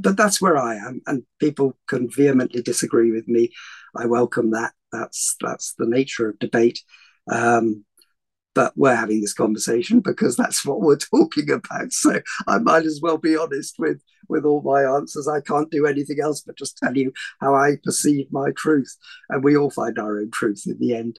[0.00, 3.52] but that's where I am, and people can vehemently disagree with me.
[3.94, 4.72] I welcome that.
[4.92, 6.80] That's that's the nature of debate.
[7.30, 7.84] Um,
[8.54, 11.92] but we're having this conversation because that's what we're talking about.
[11.92, 15.28] So I might as well be honest with with all my answers.
[15.28, 18.96] I can't do anything else but just tell you how I perceive my truth,
[19.28, 21.18] and we all find our own truth in the end.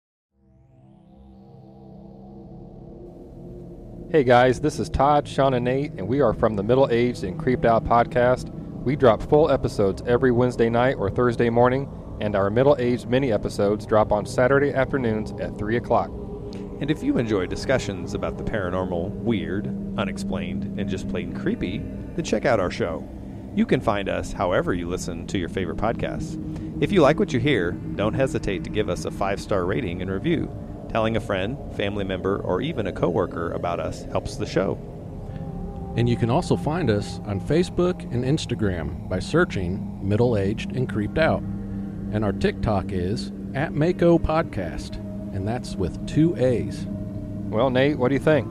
[4.11, 7.23] Hey guys, this is Todd, Sean, and Nate, and we are from the Middle Aged
[7.23, 8.49] and Creeped Out podcast.
[8.83, 11.89] We drop full episodes every Wednesday night or Thursday morning,
[12.21, 16.24] and our middle aged mini episodes drop on Saturday afternoons at 3 o'clock.
[16.81, 22.25] And if you enjoy discussions about the paranormal, weird, unexplained, and just plain creepy, then
[22.25, 23.07] check out our show.
[23.55, 26.41] You can find us however you listen to your favorite podcasts.
[26.83, 30.01] If you like what you hear, don't hesitate to give us a five star rating
[30.01, 30.51] and review.
[30.89, 34.77] Telling a friend, family member, or even a coworker about us helps the show.
[35.95, 40.89] And you can also find us on Facebook and Instagram by searching Middle Aged and
[40.89, 41.41] Creeped Out.
[42.11, 45.04] And our TikTok is at Mako Podcast
[45.35, 46.85] and that's with two A's.
[47.49, 48.47] Well, Nate, what do you think?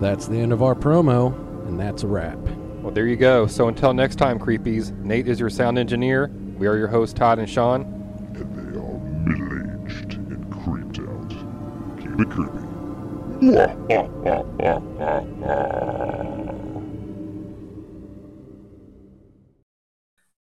[0.00, 1.36] That's the end of our promo,
[1.66, 2.38] and that's a wrap.
[2.80, 3.48] Well, there you go.
[3.48, 6.28] So until next time, creepies, Nate is your sound engineer.
[6.56, 7.82] We are your hosts, Todd and Sean.
[7.82, 11.28] And they are middle aged and creeped out.
[12.00, 12.58] Keep it creepy.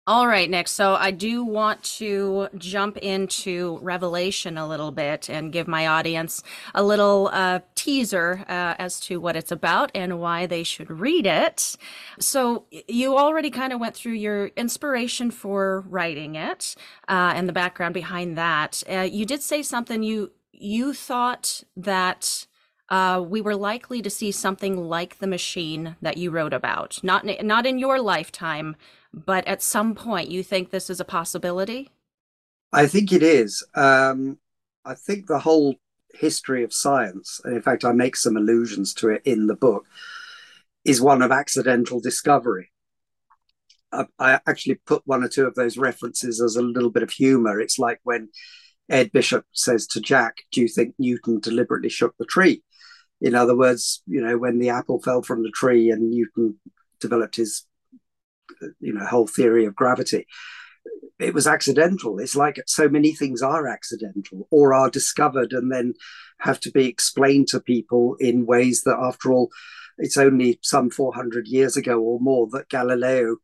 [0.08, 0.68] All right, Nick.
[0.68, 6.44] So I do want to jump into Revelation a little bit and give my audience
[6.76, 11.26] a little uh, teaser uh, as to what it's about and why they should read
[11.26, 11.76] it.
[12.20, 16.76] So you already kind of went through your inspiration for writing it
[17.08, 18.84] uh, and the background behind that.
[18.88, 22.46] Uh, you did say something you you thought that
[22.90, 27.00] uh, we were likely to see something like the machine that you wrote about.
[27.04, 28.76] Not not in your lifetime,
[29.16, 31.90] but at some point, you think this is a possibility.
[32.74, 33.66] I think it is.
[33.74, 34.38] Um,
[34.84, 35.76] I think the whole
[36.14, 39.86] history of science, and in fact, I make some allusions to it in the book,
[40.84, 42.72] is one of accidental discovery.
[43.92, 47.12] I, I actually put one or two of those references as a little bit of
[47.12, 47.62] humor.
[47.62, 48.30] It's like when
[48.90, 52.64] Ed Bishop says to Jack, Do you think Newton deliberately shook the tree?
[53.22, 56.60] In other words, you know, when the apple fell from the tree and Newton
[57.00, 57.66] developed his,
[58.80, 60.28] you know, whole theory of gravity,
[61.20, 62.20] it was accidental.
[62.20, 65.94] It's like so many things are accidental or are discovered and then
[66.40, 69.50] have to be explained to people in ways that, after all,
[69.98, 73.38] it's only some 400 years ago or more that Galileo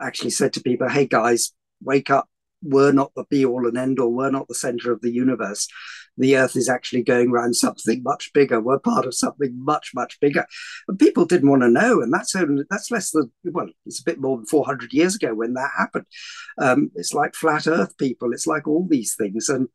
[0.00, 1.52] actually said to people, hey guys,
[1.82, 2.28] wake up
[2.62, 5.68] we're not the be all and end all, we're not the center of the universe.
[6.18, 8.60] The earth is actually going around something much bigger.
[8.60, 10.46] We're part of something much, much bigger.
[10.88, 12.02] And people didn't want to know.
[12.02, 15.34] And that's only, that's less than, well, it's a bit more than 400 years ago
[15.34, 16.06] when that happened.
[16.58, 19.48] Um, it's like flat earth people, it's like all these things.
[19.48, 19.68] And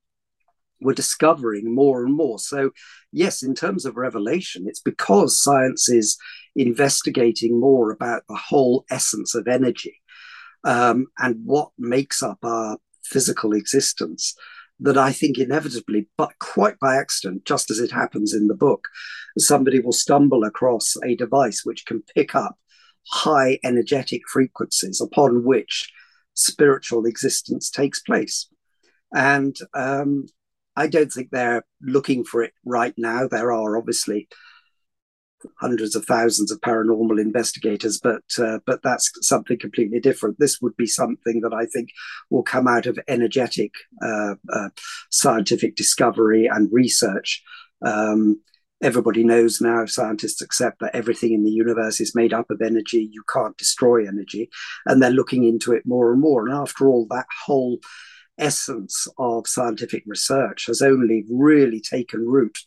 [0.82, 2.40] we're discovering more and more.
[2.40, 2.72] So,
[3.12, 6.18] yes, in terms of revelation, it's because science is
[6.56, 10.02] investigating more about the whole essence of energy
[10.64, 14.36] um, and what makes up our physical existence
[14.80, 18.88] that I think inevitably, but quite by accident, just as it happens in the book,
[19.38, 22.58] somebody will stumble across a device which can pick up
[23.10, 25.92] high energetic frequencies upon which
[26.34, 28.50] spiritual existence takes place.
[29.14, 30.26] And um,
[30.76, 33.28] I don't think they're looking for it right now.
[33.28, 34.28] There are obviously
[35.60, 40.40] hundreds of thousands of paranormal investigators, but uh, but that's something completely different.
[40.40, 41.90] This would be something that I think
[42.30, 43.72] will come out of energetic
[44.02, 44.70] uh, uh,
[45.12, 47.44] scientific discovery and research.
[47.86, 48.42] Um,
[48.82, 53.10] everybody knows now, scientists accept that everything in the universe is made up of energy.
[53.12, 54.50] You can't destroy energy,
[54.86, 56.48] and they're looking into it more and more.
[56.48, 57.80] And after all, that whole
[58.38, 62.58] essence of scientific research has only really taken root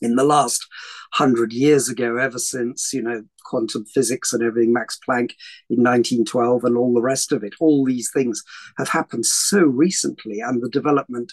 [0.00, 0.66] in the last
[1.12, 5.32] hundred years ago, ever since, you know, quantum physics and everything, Max Planck
[5.70, 8.42] in 1912 and all the rest of it, all these things
[8.76, 10.40] have happened so recently.
[10.40, 11.32] And the development,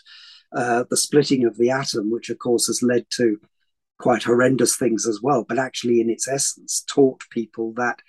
[0.55, 3.39] uh, the splitting of the atom, which of course has led to
[3.99, 7.99] quite horrendous things as well, but actually in its essence taught people that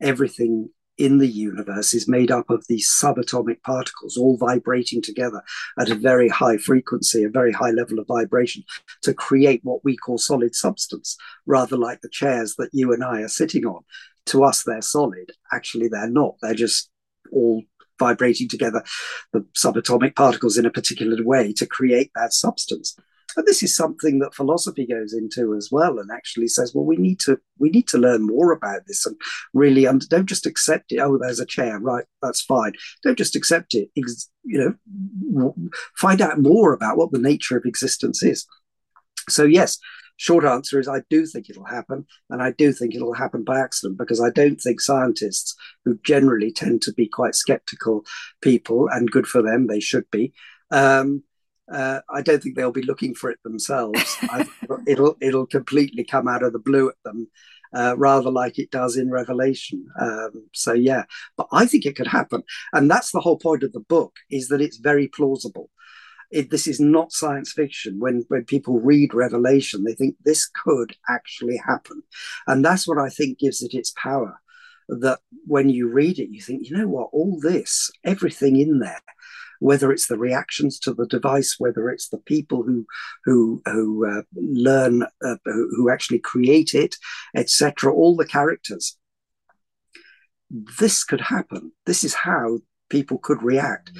[0.00, 5.42] everything in the universe is made up of these subatomic particles all vibrating together
[5.78, 8.64] at a very high frequency, a very high level of vibration
[9.02, 13.20] to create what we call solid substance, rather like the chairs that you and I
[13.20, 13.82] are sitting on.
[14.26, 15.32] To us, they're solid.
[15.52, 16.36] Actually, they're not.
[16.42, 16.90] They're just
[17.32, 17.62] all
[17.98, 18.84] vibrating together,
[19.32, 22.96] the subatomic particles in a particular way to create that substance.
[23.36, 26.96] And this is something that philosophy goes into as well, and actually says, well, we
[26.96, 29.16] need to we need to learn more about this and
[29.52, 31.00] really don't just accept it.
[31.00, 32.04] Oh, there's a chair, right?
[32.22, 32.72] That's fine.
[33.02, 33.90] Don't just accept it.
[33.96, 34.76] Ex- you
[35.32, 35.54] know,
[35.96, 38.46] find out more about what the nature of existence is.
[39.28, 39.78] So yes,
[40.16, 43.60] short answer is I do think it'll happen, and I do think it'll happen by
[43.60, 48.04] accident because I don't think scientists, who generally tend to be quite skeptical
[48.40, 50.32] people, and good for them, they should be.
[50.70, 51.22] Um,
[51.72, 54.16] uh, I don't think they'll be looking for it themselves.
[54.86, 57.28] it'll it'll completely come out of the blue at them,
[57.74, 59.86] uh, rather like it does in Revelation.
[60.00, 61.04] Um, so yeah,
[61.36, 62.42] but I think it could happen,
[62.72, 65.70] and that's the whole point of the book: is that it's very plausible.
[66.32, 67.98] It, this is not science fiction.
[67.98, 72.02] When when people read Revelation, they think this could actually happen,
[72.46, 74.40] and that's what I think gives it its power.
[74.88, 79.00] That when you read it, you think, you know what, all this, everything in there
[79.60, 82.86] whether it's the reactions to the device, whether it's the people who
[83.24, 86.96] who who uh, learn, uh, who, actually create it,
[87.34, 87.92] etc.
[87.92, 88.96] All the characters.
[90.78, 91.72] This could happen.
[91.86, 93.90] This is how people could react.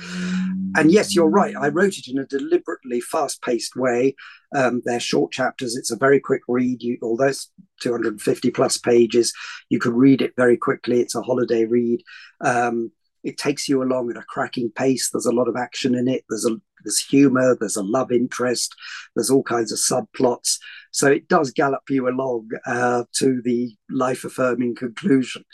[0.77, 1.57] And yes, you're right.
[1.57, 4.15] I wrote it in a deliberately fast-paced way.
[4.55, 5.77] Um, they're short chapters.
[5.77, 6.83] It's a very quick read.
[6.83, 7.51] You, although it's
[7.81, 9.33] 250 plus pages,
[9.71, 11.01] you can read it very quickly.
[11.01, 12.03] It's a holiday read.
[12.41, 12.93] Um,
[13.27, 15.11] it takes you along at a cracking pace.
[15.11, 16.25] There's a lot of action in it.
[16.31, 17.57] There's a there's humor.
[17.59, 18.73] There's a love interest.
[19.17, 20.59] There's all kinds of subplots.
[20.93, 25.45] So it does gallop you along uh, to the life affirming conclusion.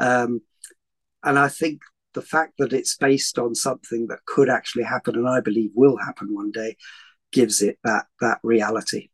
[0.00, 0.40] Um,
[1.22, 1.82] and I think
[2.14, 5.98] the fact that it's based on something that could actually happen and I believe will
[5.98, 6.76] happen one day
[7.30, 9.10] gives it that that reality.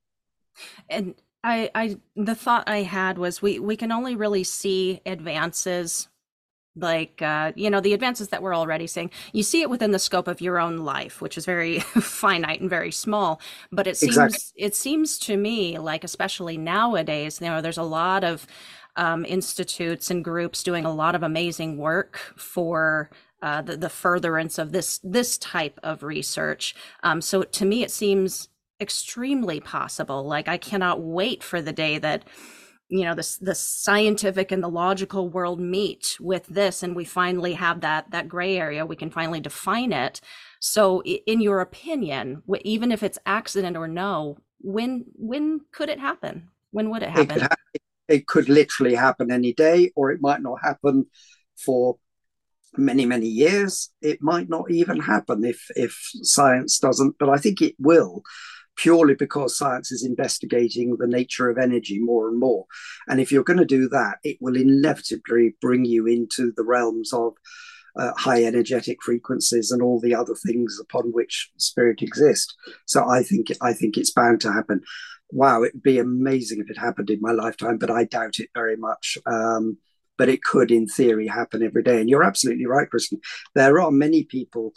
[0.89, 6.09] And I, I the thought I had was we we can only really see advances
[6.77, 9.11] like uh, you know the advances that we're already seeing.
[9.33, 12.71] You see it within the scope of your own life which is very finite and
[12.71, 13.41] very small.
[13.71, 14.39] But it seems exactly.
[14.57, 18.47] it seems to me like especially nowadays you know there's a lot of
[18.97, 23.11] um, institutes and groups doing a lot of amazing work for
[23.43, 26.75] uh, the, the furtherance of this this type of research.
[27.03, 28.49] Um, so to me it seems
[28.81, 30.25] extremely possible.
[30.25, 32.25] Like i cannot wait for the day that
[32.95, 37.55] you know this the scientific and the logical world meet with this and we finally
[37.55, 40.21] have that that gray area we can finally define it.
[40.61, 46.51] So in your opinion even if it's accident or no when when could it happen?
[46.71, 47.31] When would it happen?
[47.31, 51.07] it could, ha- it could literally happen any day or it might not happen
[51.57, 51.97] for
[52.77, 53.91] many many years.
[54.03, 58.23] It might not even happen if if science doesn't but i think it will
[58.77, 62.67] purely because science is investigating the nature of energy more and more.
[63.09, 67.13] And if you're going to do that, it will inevitably bring you into the realms
[67.13, 67.35] of
[67.97, 72.55] uh, high energetic frequencies and all the other things upon which spirit exists.
[72.87, 74.81] So I think I think it's bound to happen.
[75.31, 78.77] Wow, it'd be amazing if it happened in my lifetime, but I doubt it very
[78.77, 79.19] much.
[79.27, 79.79] Um,
[80.17, 82.01] but it could, in theory, happen every day.
[82.01, 83.21] And you're absolutely right, Kristen.
[83.55, 84.73] There are many people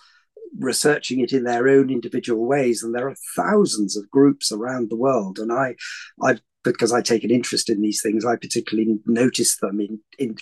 [0.57, 2.83] researching it in their own individual ways.
[2.83, 5.39] And there are thousands of groups around the world.
[5.39, 5.75] And I,
[6.21, 10.35] I because I take an interest in these things, I particularly notice them in, in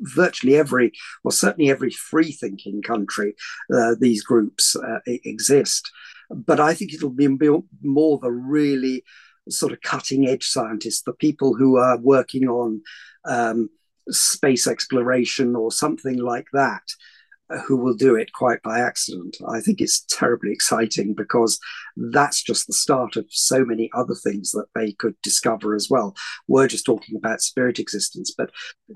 [0.00, 0.92] virtually every,
[1.22, 3.34] well, certainly every free thinking country,
[3.72, 5.90] uh, these groups uh, exist.
[6.30, 7.28] But I think it'll be
[7.82, 9.04] more the really
[9.48, 12.82] sort of cutting edge scientists, the people who are working on
[13.24, 13.70] um,
[14.10, 16.82] space exploration or something like that,
[17.66, 19.36] who will do it quite by accident.
[19.48, 21.58] I think it's terribly exciting because
[21.96, 26.14] that's just the start of so many other things that they could discover as well.
[26.46, 28.50] We're just talking about spirit existence, but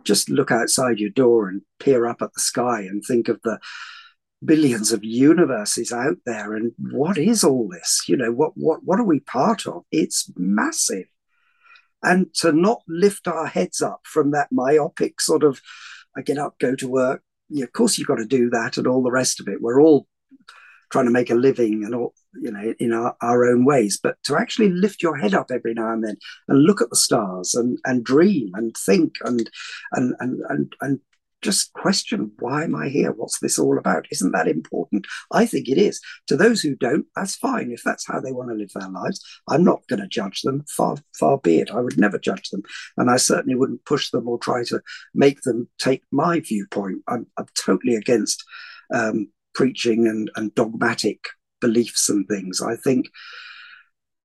[0.05, 3.59] just look outside your door and peer up at the sky and think of the
[4.45, 8.99] billions of universes out there and what is all this you know what what what
[8.99, 11.05] are we part of it's massive
[12.03, 15.61] and to not lift our heads up from that myopic sort of
[16.17, 17.23] I get up, go to work,
[17.53, 19.61] yeah, of course you've got to do that and all the rest of it.
[19.61, 20.07] We're all
[20.91, 23.99] trying to make a living and all, you know, in our, our own ways.
[24.03, 26.17] But to actually lift your head up every now and then
[26.49, 29.51] and look at the stars and, and dream and think and
[29.93, 31.01] and and and, and
[31.43, 33.13] just question why am I here?
[33.13, 34.07] What's this all about?
[34.11, 35.07] Isn't that important?
[35.33, 36.01] I think it is.
[36.29, 37.71] To those who don't, that's fine.
[37.71, 40.65] If that's how they want to live their lives, I'm not going to judge them.
[40.69, 41.71] Far, far be it.
[41.71, 42.63] I would never judge them.
[42.97, 44.81] And I certainly wouldn't push them or try to
[45.15, 47.03] make them take my viewpoint.
[47.09, 48.43] I'm, I'm totally against
[48.95, 51.27] um, preaching and, and dogmatic
[51.61, 52.61] beliefs and things.
[52.61, 53.11] I think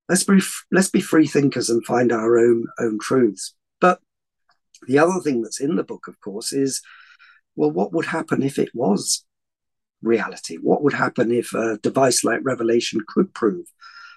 [0.09, 0.41] let's be
[0.71, 3.53] let's be free thinkers and find our own own truths.
[3.79, 3.99] But
[4.87, 6.81] the other thing that's in the book, of course, is
[7.57, 9.25] well, what would happen if it was
[10.01, 10.57] reality?
[10.57, 13.65] What would happen if a device like Revelation could prove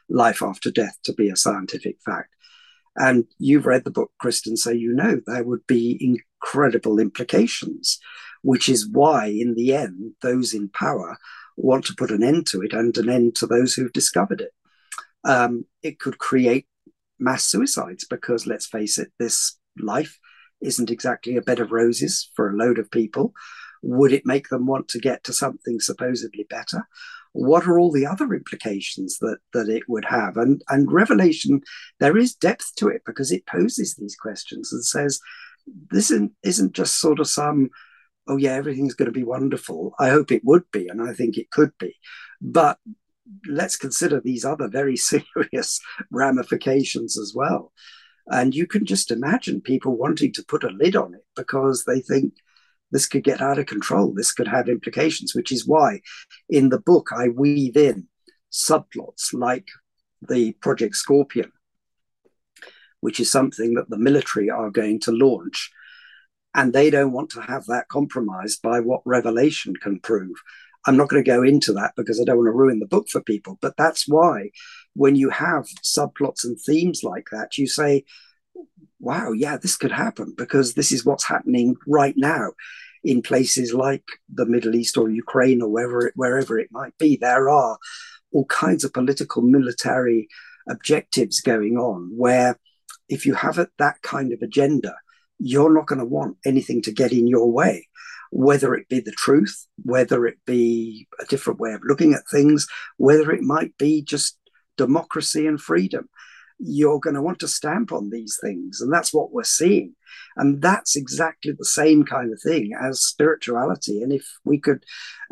[0.08, 2.34] life after death to be a scientific fact?
[2.96, 7.98] And you've read the book, Kristen, so you know there would be incredible implications,
[8.42, 11.16] which is why, in the end, those in power
[11.56, 14.52] want to put an end to it and an end to those who've discovered it.
[15.24, 16.66] Um, it could create
[17.18, 20.18] mass suicides because, let's face it, this life
[20.60, 23.32] isn't exactly a bed of roses for a load of people.
[23.82, 26.86] Would it make them want to get to something supposedly better?
[27.32, 30.36] What are all the other implications that that it would have?
[30.36, 31.62] And and Revelation,
[31.98, 35.20] there is depth to it because it poses these questions and says,
[35.90, 37.70] this isn't, isn't just sort of some,
[38.26, 39.94] oh yeah, everything's going to be wonderful.
[39.98, 41.94] I hope it would be, and I think it could be,
[42.40, 42.78] but
[43.48, 45.80] let's consider these other very serious
[46.10, 47.72] ramifications as well.
[48.28, 52.00] And you can just imagine people wanting to put a lid on it because they
[52.00, 52.34] think
[52.92, 54.12] this could get out of control.
[54.14, 56.00] This could have implications, which is why
[56.48, 58.08] in the book I weave in
[58.52, 59.68] subplots like
[60.28, 61.52] the Project Scorpion,
[63.00, 65.70] which is something that the military are going to launch.
[66.52, 70.34] And they don't want to have that compromised by what Revelation can prove.
[70.86, 73.08] I'm not going to go into that because I don't want to ruin the book
[73.08, 73.58] for people.
[73.60, 74.50] But that's why
[74.94, 78.04] when you have subplots and themes like that, you say,
[78.98, 82.52] wow, yeah, this could happen because this is what's happening right now
[83.02, 87.16] in places like the Middle East or Ukraine or wherever it, wherever it might be.
[87.16, 87.78] There are
[88.32, 90.28] all kinds of political, military
[90.68, 92.58] objectives going on where
[93.08, 94.94] if you have that kind of agenda,
[95.38, 97.86] you're not going to want anything to get in your way.
[98.30, 102.66] whether it be the truth, whether it be a different way of looking at things,
[102.96, 104.38] whether it might be just
[104.80, 106.08] democracy and freedom.
[106.58, 108.80] You're going to want to stamp on these things.
[108.80, 109.94] And that's what we're seeing.
[110.36, 114.02] And that's exactly the same kind of thing as spirituality.
[114.02, 114.84] And if we could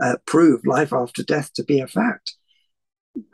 [0.03, 2.35] uh, prove life after death to be a fact,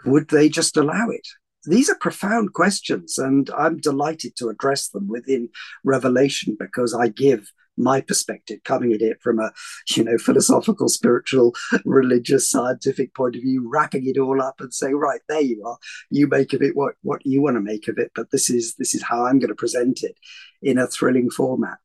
[0.05, 1.27] would they just allow it?
[1.67, 5.49] These are profound questions, and I'm delighted to address them within
[5.83, 9.53] Revelation because I give my perspective coming at it from a
[9.97, 11.55] you know philosophical spiritual
[11.85, 15.79] religious scientific point of view wrapping it all up and saying right there you are.
[16.11, 18.75] You make of it what what you want to make of it but this is
[18.77, 20.17] this is how i'm going to present it
[20.63, 21.79] in a thrilling format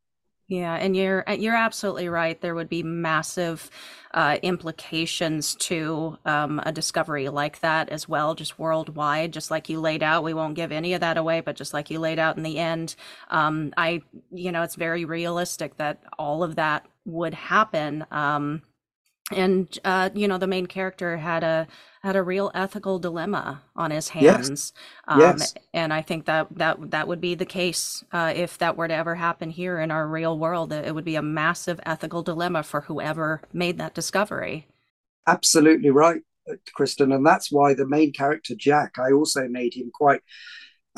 [0.49, 2.39] yeah, and you're uh, you're absolutely right.
[2.41, 3.69] There would be massive
[4.15, 9.31] uh, implications to um, a discovery like that as well, just worldwide.
[9.31, 11.91] Just like you laid out, we won't give any of that away, but just like
[11.91, 12.95] you laid out in the end,
[13.29, 18.05] um, I you know it's very realistic that all of that would happen.
[18.09, 18.63] Um,
[19.31, 21.67] and uh, you know the main character had a
[22.01, 24.49] had a real ethical dilemma on his hands.
[24.49, 24.73] Yes.
[25.07, 25.53] Um, yes.
[25.73, 28.93] And I think that that that would be the case uh, if that were to
[28.93, 30.71] ever happen here in our real world.
[30.71, 34.67] It would be a massive ethical dilemma for whoever made that discovery.
[35.27, 38.97] Absolutely right, uh, Kristen, and that's why the main character Jack.
[38.97, 40.21] I also made him quite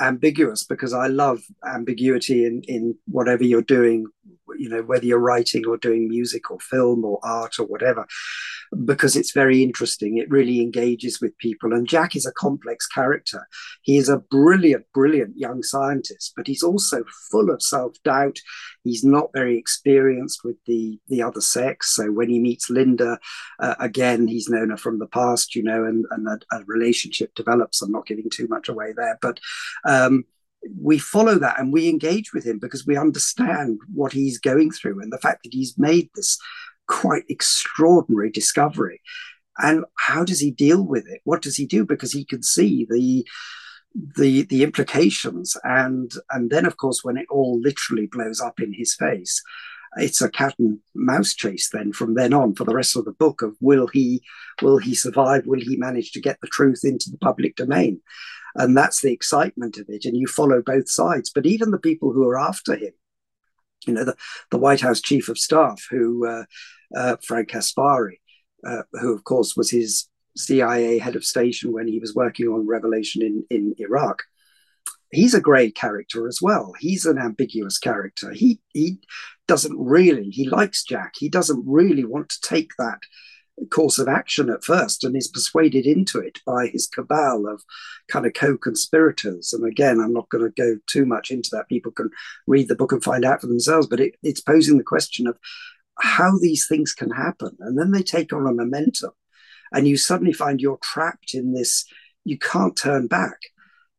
[0.01, 4.07] ambiguous because I love ambiguity in in whatever you're doing
[4.57, 8.05] you know whether you're writing or doing music or film or art or whatever
[8.85, 10.17] because it's very interesting.
[10.17, 11.73] It really engages with people.
[11.73, 13.47] And jack is a complex character.
[13.81, 18.39] He is a brilliant brilliant young scientist but he's also full of self-doubt.
[18.83, 21.95] He's not very experienced with the the other sex.
[21.95, 23.19] So when he meets linda
[23.59, 27.35] uh, again he's known her from the past you know and, and a, a relationship
[27.35, 27.81] develops.
[27.81, 29.39] I'm not giving too much away there but
[29.85, 30.23] um,
[30.79, 35.01] we follow that and we engage with him because we understand what he's going through
[35.01, 36.37] and the fact that he's made this
[36.91, 39.01] quite extraordinary discovery.
[39.57, 41.21] And how does he deal with it?
[41.23, 41.85] What does he do?
[41.85, 43.25] Because he can see the
[44.17, 45.57] the the implications.
[45.63, 49.41] And and then of course when it all literally blows up in his face
[49.97, 53.11] it's a cat and mouse chase then from then on for the rest of the
[53.11, 54.23] book of will he
[54.61, 55.45] will he survive?
[55.45, 58.01] Will he manage to get the truth into the public domain?
[58.55, 60.05] And that's the excitement of it.
[60.05, 61.29] And you follow both sides.
[61.33, 62.93] But even the people who are after him
[63.87, 64.15] you know the,
[64.51, 66.43] the white house chief of staff who uh,
[66.95, 68.19] uh, frank caspary
[68.65, 70.07] uh, who of course was his
[70.37, 74.23] cia head of station when he was working on revelation in, in iraq.
[75.11, 76.73] He's a grey character as well.
[76.79, 78.31] He's an ambiguous character.
[78.31, 78.99] He he
[79.47, 81.15] doesn't really he likes jack.
[81.17, 82.99] He doesn't really want to take that
[83.69, 87.63] course of action at first and is persuaded into it by his cabal of
[88.09, 89.53] kind of co-conspirators.
[89.53, 91.69] And again i'm not going to go too much into that.
[91.69, 92.09] People can
[92.47, 95.37] read the book and find out for themselves but it, it's posing the question of
[95.99, 97.55] how these things can happen.
[97.59, 99.11] And then they take on a momentum
[99.71, 101.85] and you suddenly find you're trapped in this
[102.23, 103.37] you can't turn back.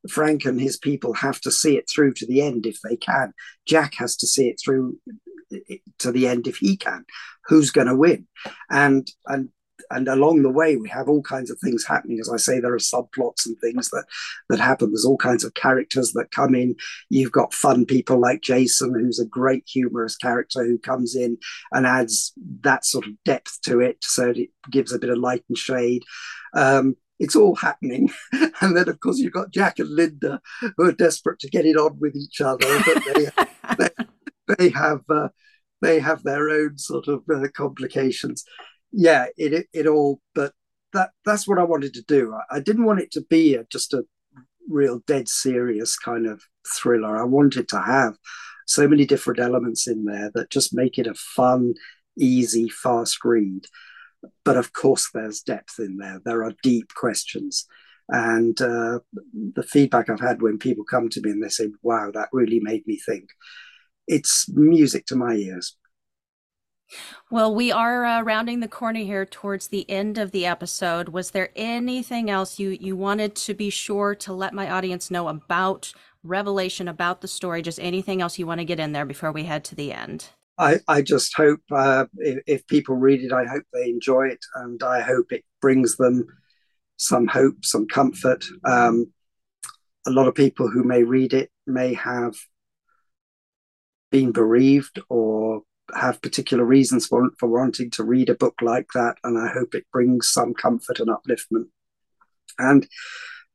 [0.08, 3.32] Frank and his people have to see it through to the end if they can.
[3.66, 4.98] Jack has to see it through
[5.98, 7.04] to the end if he can.
[7.46, 8.26] Who's going to win?
[8.70, 9.50] And and
[9.90, 12.74] and along the way we have all kinds of things happening as i say there
[12.74, 14.04] are subplots and things that
[14.48, 16.74] that happen there's all kinds of characters that come in
[17.10, 21.36] you've got fun people like jason who's a great humorous character who comes in
[21.72, 25.44] and adds that sort of depth to it so it gives a bit of light
[25.48, 26.04] and shade
[26.54, 28.10] um, it's all happening.
[28.60, 30.40] And then, of course, you've got Jack and Linda
[30.76, 33.26] who are desperate to get it on with each other, but they,
[33.78, 34.04] they,
[34.58, 35.28] they have uh,
[35.80, 38.44] they have their own sort of uh, complications.
[38.92, 40.52] Yeah, it, it, it all, but
[40.92, 42.34] that that's what I wanted to do.
[42.34, 44.04] I, I didn't want it to be a, just a
[44.68, 47.16] real dead serious kind of thriller.
[47.16, 48.16] I wanted to have
[48.66, 51.74] so many different elements in there that just make it a fun,
[52.16, 53.66] easy, fast read.
[54.44, 56.20] But of course, there's depth in there.
[56.24, 57.66] There are deep questions.
[58.08, 59.00] And uh,
[59.32, 62.60] the feedback I've had when people come to me and they say, wow, that really
[62.60, 63.30] made me think
[64.06, 65.76] it's music to my ears.
[67.30, 71.08] Well, we are uh, rounding the corner here towards the end of the episode.
[71.08, 75.28] Was there anything else you you wanted to be sure to let my audience know
[75.28, 75.92] about
[76.22, 77.62] Revelation, about the story?
[77.62, 80.28] Just anything else you want to get in there before we head to the end?
[80.58, 84.44] I, I just hope uh, if, if people read it, I hope they enjoy it,
[84.56, 86.26] and I hope it brings them
[86.98, 88.44] some hope, some comfort.
[88.64, 89.12] Um,
[90.06, 92.34] a lot of people who may read it may have
[94.12, 95.62] been bereaved or
[95.94, 99.16] have particular reasons for, for wanting to read a book like that.
[99.24, 101.66] And I hope it brings some comfort and upliftment.
[102.58, 102.86] And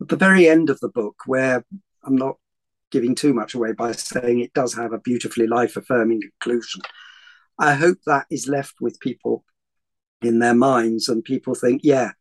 [0.02, 1.64] at the very end of the book, where
[2.04, 2.36] I'm not
[2.92, 6.82] giving too much away by saying it does have a beautifully life affirming conclusion,
[7.60, 9.46] I hope that is left with people
[10.22, 12.12] in their minds and people think, yeah,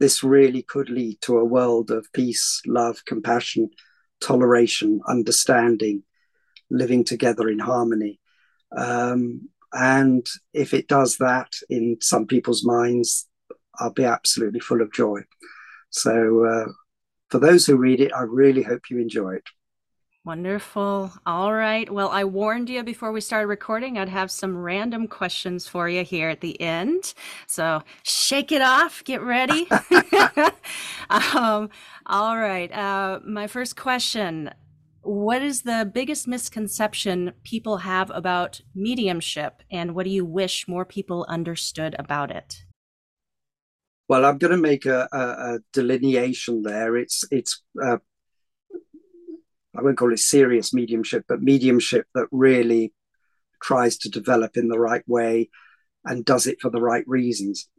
[0.00, 3.70] this really could lead to a world of peace, love, compassion,
[4.20, 6.02] toleration, understanding,
[6.70, 8.20] living together in harmony.
[8.76, 13.26] Um, and if it does that in some people's minds,
[13.78, 15.20] I'll be absolutely full of joy.
[15.90, 16.72] So, uh,
[17.30, 19.44] for those who read it, I really hope you enjoy it.
[20.24, 21.12] Wonderful.
[21.24, 21.90] All right.
[21.90, 26.04] Well, I warned you before we started recording, I'd have some random questions for you
[26.04, 27.14] here at the end.
[27.46, 29.66] So shake it off, get ready.
[31.10, 31.70] um,
[32.04, 32.70] all right.
[32.70, 34.50] Uh, my first question
[35.08, 40.84] What is the biggest misconception people have about mediumship, and what do you wish more
[40.84, 42.62] people understood about it?
[44.06, 46.94] Well, I'm going to make a, a, a delineation there.
[46.94, 47.96] It's it's uh,
[49.74, 52.92] I won't call it serious mediumship, but mediumship that really
[53.62, 55.48] tries to develop in the right way
[56.04, 57.70] and does it for the right reasons.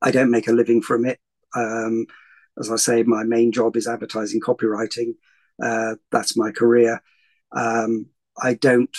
[0.00, 1.18] I don't make a living from it.
[1.56, 2.06] Um,
[2.56, 5.14] as I say, my main job is advertising copywriting.
[5.62, 7.02] Uh, that's my career.
[7.52, 8.06] Um,
[8.42, 8.96] I don't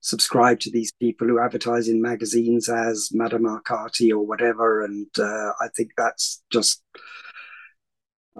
[0.00, 4.84] subscribe to these people who advertise in magazines as Madame Arcati or whatever.
[4.84, 6.82] And uh, I think that's just,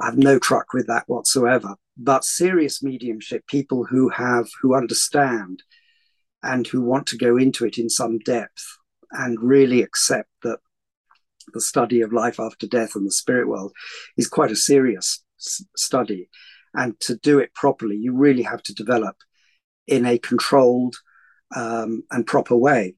[0.00, 5.62] I have no truck with that whatsoever but serious mediumship, people who have, who understand
[6.42, 8.78] and who want to go into it in some depth
[9.12, 10.58] and really accept that
[11.54, 13.72] the study of life after death and the spirit world
[14.16, 16.28] is quite a serious s- study.
[16.76, 19.16] And to do it properly, you really have to develop
[19.86, 20.96] in a controlled
[21.54, 22.96] um, and proper way.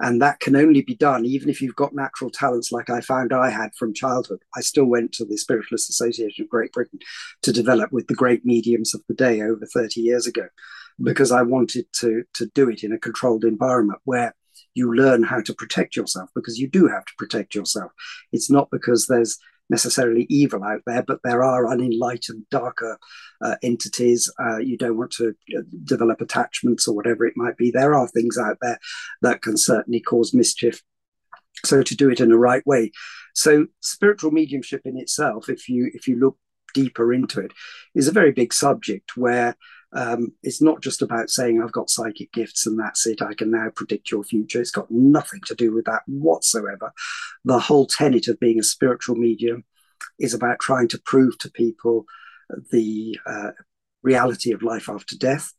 [0.00, 3.32] And that can only be done even if you've got natural talents like I found
[3.32, 4.40] I had from childhood.
[4.56, 6.98] I still went to the Spiritualist Association of Great Britain
[7.42, 10.48] to develop with the great mediums of the day over 30 years ago
[11.00, 14.34] because I wanted to, to do it in a controlled environment where
[14.74, 17.92] you learn how to protect yourself because you do have to protect yourself.
[18.32, 19.38] It's not because there's
[19.70, 22.98] necessarily evil out there, but there are unenlightened, darker
[23.42, 24.32] uh, entities.
[24.40, 27.70] Uh, you don't want to uh, develop attachments or whatever it might be.
[27.70, 28.78] There are things out there
[29.22, 30.82] that can certainly cause mischief.
[31.64, 32.92] So to do it in the right way.
[33.34, 36.36] So spiritual mediumship in itself, if you if you look
[36.74, 37.52] deeper into it,
[37.94, 39.56] is a very big subject where
[39.92, 43.22] um, it's not just about saying I've got psychic gifts and that's it.
[43.22, 44.60] I can now predict your future.
[44.60, 46.92] It's got nothing to do with that whatsoever.
[47.44, 49.64] The whole tenet of being a spiritual medium
[50.18, 52.04] is about trying to prove to people
[52.70, 53.52] the uh,
[54.02, 55.52] reality of life after death.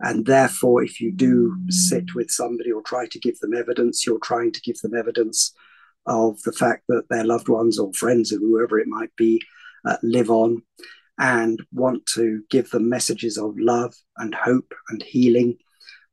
[0.00, 4.18] And therefore, if you do sit with somebody or try to give them evidence, you're
[4.20, 5.54] trying to give them evidence
[6.06, 9.42] of the fact that their loved ones or friends or whoever it might be
[9.84, 10.62] uh, live on
[11.18, 15.56] and want to give them messages of love and hope and healing.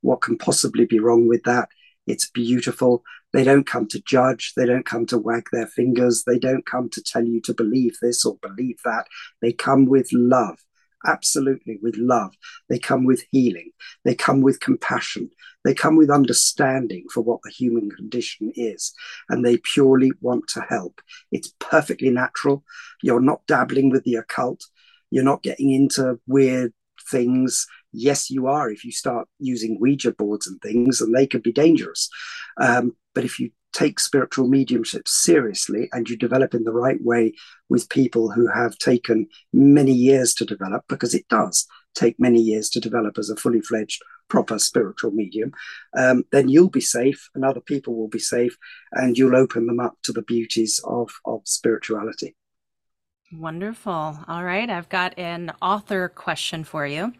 [0.00, 1.68] What can possibly be wrong with that?
[2.06, 3.02] It's beautiful.
[3.32, 4.52] They don't come to judge.
[4.56, 6.24] They don't come to wag their fingers.
[6.24, 9.06] They don't come to tell you to believe this or believe that.
[9.42, 10.58] They come with love,
[11.06, 12.34] absolutely with love.
[12.68, 13.70] They come with healing.
[14.04, 15.30] They come with compassion.
[15.64, 18.92] They come with understanding for what the human condition is.
[19.28, 21.00] And they purely want to help.
[21.32, 22.62] It's perfectly natural.
[23.02, 24.62] You're not dabbling with the occult.
[25.14, 26.72] You're not getting into weird
[27.08, 27.68] things.
[27.92, 31.52] Yes, you are if you start using Ouija boards and things, and they can be
[31.52, 32.10] dangerous.
[32.60, 37.32] Um, but if you take spiritual mediumship seriously and you develop in the right way
[37.68, 42.68] with people who have taken many years to develop, because it does take many years
[42.70, 45.52] to develop as a fully fledged, proper spiritual medium,
[45.96, 48.56] um, then you'll be safe and other people will be safe
[48.90, 52.34] and you'll open them up to the beauties of, of spirituality.
[53.38, 54.18] Wonderful.
[54.28, 54.68] All right.
[54.68, 57.12] I've got an author question for you.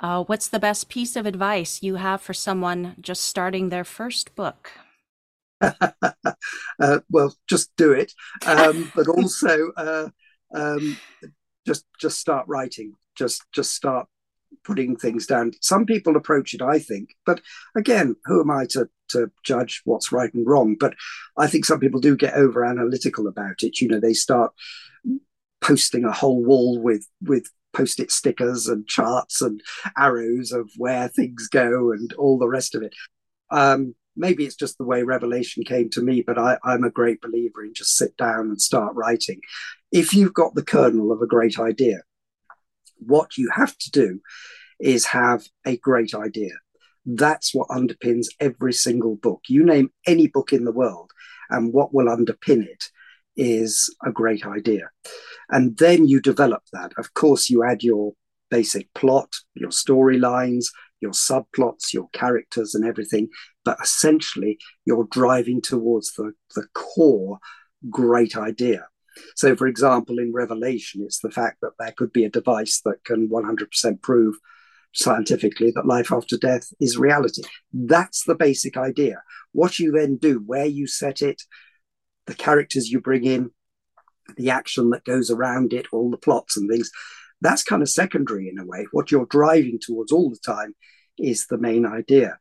[0.00, 4.34] Uh, what's the best piece of advice you have for someone just starting their first
[4.34, 4.72] book?
[5.60, 8.12] uh, well, just do it,
[8.46, 10.08] um, but also uh,
[10.54, 10.96] um,
[11.66, 12.94] just just start writing.
[13.14, 14.08] Just just start
[14.64, 15.52] putting things down.
[15.60, 17.40] Some people approach it, I think, but
[17.76, 20.76] again, who am I to to judge what's right and wrong?
[20.78, 20.94] But
[21.38, 23.80] I think some people do get over analytical about it.
[23.80, 24.52] You know, they start
[25.64, 29.60] posting a whole wall with with post-it stickers and charts and
[29.96, 32.94] arrows of where things go and all the rest of it.
[33.50, 37.20] Um, maybe it's just the way revelation came to me, but I, I'm a great
[37.20, 39.40] believer in just sit down and start writing.
[39.90, 42.02] If you've got the kernel of a great idea,
[42.98, 44.20] what you have to do
[44.78, 46.52] is have a great idea.
[47.04, 49.42] That's what underpins every single book.
[49.48, 51.10] You name any book in the world,
[51.50, 52.84] and what will underpin it
[53.36, 54.90] is a great idea.
[55.50, 56.92] And then you develop that.
[56.98, 58.12] Of course, you add your
[58.50, 60.66] basic plot, your storylines,
[61.00, 63.28] your subplots, your characters, and everything
[63.64, 67.38] but essentially you're driving towards the, the core
[67.90, 68.86] great idea.
[69.36, 73.04] So, for example, in Revelation, it's the fact that there could be a device that
[73.04, 74.34] can 100% prove
[74.92, 77.42] scientifically that life after death is reality.
[77.72, 79.22] That's the basic idea.
[79.52, 81.42] What you then do, where you set it,
[82.26, 83.50] the characters you bring in,
[84.36, 86.90] the action that goes around it, all the plots and things,
[87.40, 88.86] that's kind of secondary in a way.
[88.92, 90.74] What you're driving towards all the time
[91.18, 92.38] is the main idea.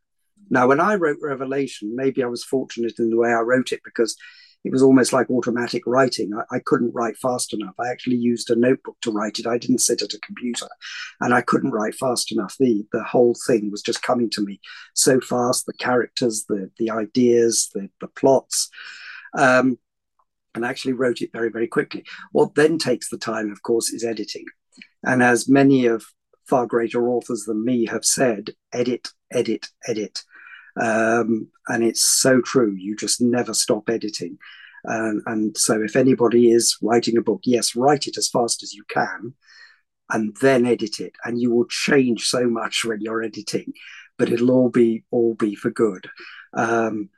[0.50, 3.82] Now, when I wrote Revelation, maybe I was fortunate in the way I wrote it
[3.84, 4.16] because
[4.64, 6.32] it was almost like automatic writing.
[6.34, 7.74] I, I, couldn't write fast enough.
[7.80, 9.48] I actually used a notebook to write it.
[9.48, 10.68] I didn't sit at a computer,
[11.20, 12.56] and I couldn't write fast enough.
[12.60, 14.62] the The whole thing was just coming to me
[14.94, 15.66] so fast.
[15.66, 18.70] The characters, the the ideas, the the plots,
[19.38, 19.78] um,
[20.56, 22.04] and actually wrote it very very quickly.
[22.32, 24.46] What then takes the time, of course, is editing.
[25.04, 26.06] And as many of
[26.48, 30.24] far greater authors than me have said, edit, edit, edit.
[30.80, 32.74] Um, and it's so true.
[32.74, 34.38] You just never stop editing.
[34.88, 38.74] Um, and so, if anybody is writing a book, yes, write it as fast as
[38.74, 39.34] you can
[40.10, 41.14] and then edit it.
[41.24, 43.74] And you will change so much when you're editing,
[44.18, 46.10] but it'll all be all be for good.
[46.54, 47.10] Um,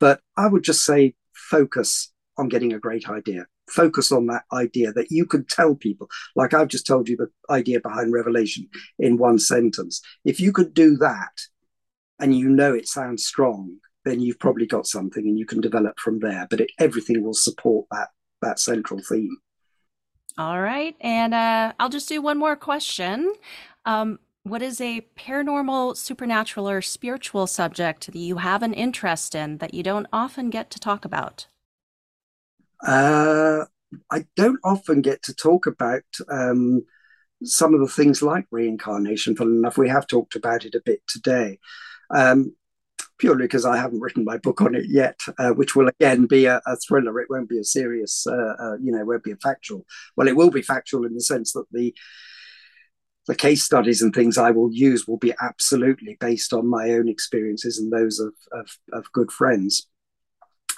[0.00, 4.92] but I would just say focus on getting a great idea focus on that idea
[4.92, 8.68] that you could tell people, like I've just told you the idea behind Revelation
[8.98, 10.00] in one sentence.
[10.24, 11.40] If you could do that
[12.18, 15.98] and you know it sounds strong, then you've probably got something and you can develop
[15.98, 16.46] from there.
[16.50, 18.08] But it, everything will support that
[18.42, 19.36] that central theme.
[20.36, 23.32] All right, and uh, I'll just do one more question.
[23.86, 29.58] Um, what is a paranormal, supernatural, or spiritual subject that you have an interest in
[29.58, 31.46] that you don't often get to talk about?
[32.82, 33.64] Uh,
[34.10, 36.82] I don't often get to talk about um,
[37.42, 39.36] some of the things like reincarnation.
[39.36, 41.58] Funnily enough, we have talked about it a bit today,
[42.14, 42.54] um,
[43.18, 46.46] purely because I haven't written my book on it yet, uh, which will again be
[46.46, 47.20] a, a, thriller.
[47.20, 49.84] It won't be a serious, uh, uh, you know, it won't be a factual.
[50.16, 51.94] Well, it will be factual in the sense that the
[53.26, 57.08] the case studies and things I will use will be absolutely based on my own
[57.08, 59.86] experiences and those of of, of good friends.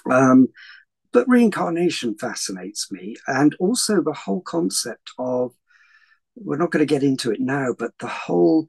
[0.09, 0.47] Um,
[1.11, 5.53] but reincarnation fascinates me, and also the whole concept of
[6.35, 8.67] we're not going to get into it now, but the whole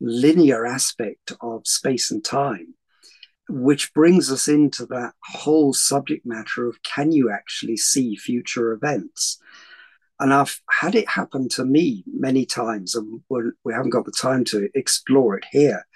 [0.00, 2.74] linear aspect of space and time,
[3.48, 9.40] which brings us into that whole subject matter of can you actually see future events?
[10.20, 14.44] And I've had it happen to me many times, and we haven't got the time
[14.46, 15.86] to explore it here.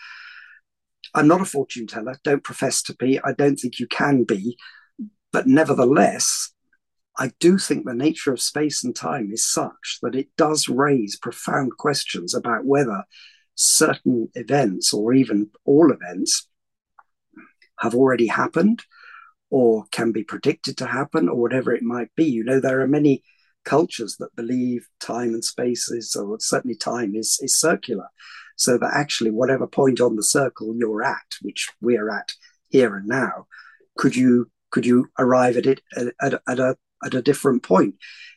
[1.15, 3.21] I'm not a fortune teller, don't profess to be.
[3.23, 4.57] I don't think you can be.
[5.33, 6.53] But nevertheless,
[7.19, 11.17] I do think the nature of space and time is such that it does raise
[11.17, 13.05] profound questions about whether
[13.55, 16.49] certain events or even all events
[17.79, 18.85] have already happened
[19.51, 22.25] or can be predicted to happen or whatever it might be.
[22.25, 23.23] You know, there are many
[23.65, 28.09] cultures that believe time and space is, or certainly time is, is circular.
[28.57, 32.33] So that actually, whatever point on the circle you're at, which we're at
[32.69, 33.47] here and now,
[33.97, 37.95] could you could you arrive at it at, at, at a at a different point?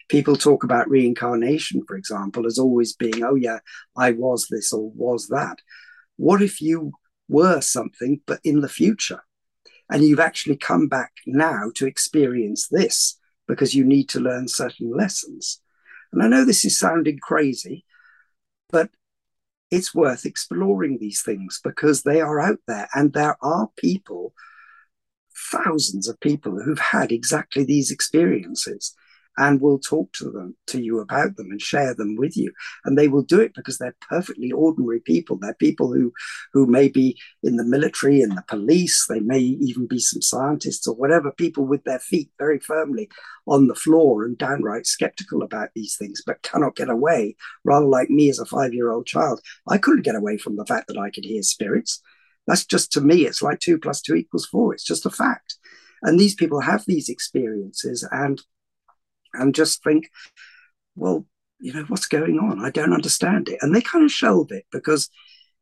[0.09, 3.59] People talk about reincarnation, for example, as always being, oh yeah,
[3.97, 5.57] I was this or was that.
[6.17, 6.91] What if you
[7.27, 9.23] were something, but in the future?
[9.89, 14.91] And you've actually come back now to experience this because you need to learn certain
[14.95, 15.61] lessons.
[16.11, 17.85] And I know this is sounding crazy,
[18.69, 18.89] but
[19.71, 24.33] it's worth exploring these things because they are out there and there are people
[25.51, 28.95] thousands of people who've had exactly these experiences
[29.37, 32.51] and will talk to them to you about them and share them with you.
[32.85, 35.37] And they will do it because they're perfectly ordinary people.
[35.37, 36.13] They're people who
[36.53, 39.05] who may be in the military and the police.
[39.07, 43.09] They may even be some scientists or whatever people with their feet very firmly
[43.47, 47.35] on the floor and downright skeptical about these things but cannot get away.
[47.63, 50.65] Rather like me as a 5 year old child i couldn't get away from the
[50.65, 52.01] fact that i could hear spirits
[52.47, 54.73] that's just to me, it's like two plus two equals four.
[54.73, 55.55] It's just a fact.
[56.01, 58.41] And these people have these experiences and
[59.33, 60.09] and just think,
[60.95, 61.25] well,
[61.59, 62.63] you know, what's going on?
[62.63, 63.59] I don't understand it.
[63.61, 65.09] And they kind of shelve it because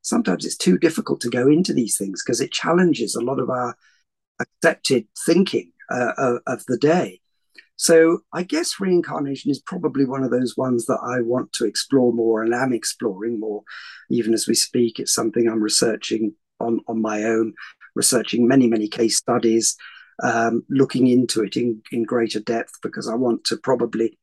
[0.02, 3.50] sometimes it's too difficult to go into these things because it challenges a lot of
[3.50, 3.76] our
[4.40, 7.22] accepted thinking uh, of, of the day.
[7.76, 12.14] So I guess reincarnation is probably one of those ones that I want to explore
[12.14, 13.64] more and am exploring more,
[14.10, 15.00] even as we speak.
[15.00, 17.54] It's something I'm researching on, on my own,
[17.96, 19.76] researching many, many case studies,
[20.24, 24.18] um, looking into it in, in greater depth because I want to probably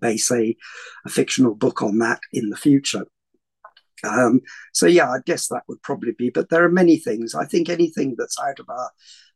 [0.00, 0.56] base a,
[1.04, 3.06] a fictional book on that in the future.
[4.04, 4.40] Um,
[4.72, 6.30] so yeah, I guess that would probably be.
[6.30, 7.34] But there are many things.
[7.34, 8.90] I think anything that's out of our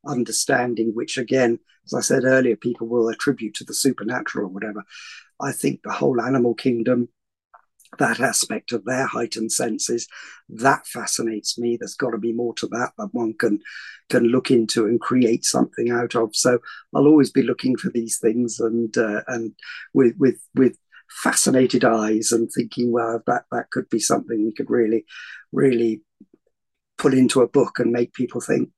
[0.07, 4.85] understanding, which again, as I said earlier, people will attribute to the supernatural or whatever.
[5.41, 7.09] I think the whole animal kingdom,
[7.99, 10.07] that aspect of their heightened senses,
[10.49, 11.77] that fascinates me.
[11.77, 13.61] There's got to be more to that that one can
[14.09, 16.35] can look into and create something out of.
[16.35, 16.59] So
[16.95, 19.53] I'll always be looking for these things and uh, and
[19.93, 20.77] with with with
[21.11, 25.05] fascinated eyes and thinking, well, that that could be something we could really,
[25.53, 26.03] really
[26.99, 28.71] put into a book and make people think.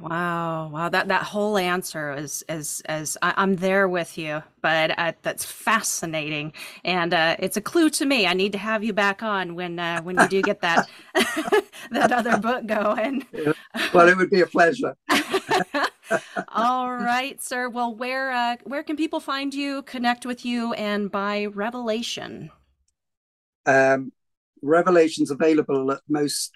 [0.00, 0.88] Wow, wow!
[0.88, 5.44] That that whole answer is is as I, am there with you, but uh, that's
[5.44, 6.52] fascinating,
[6.84, 8.26] and uh, it's a clue to me.
[8.26, 10.88] I need to have you back on when uh, when you do get that
[11.92, 13.26] that other book going.
[13.92, 14.96] Well, it would be a pleasure.
[16.48, 17.68] All right, sir.
[17.68, 22.50] Well, where uh, where can people find you, connect with you, and buy Revelation?
[23.66, 24.12] Um,
[24.62, 26.52] Revelation's available at most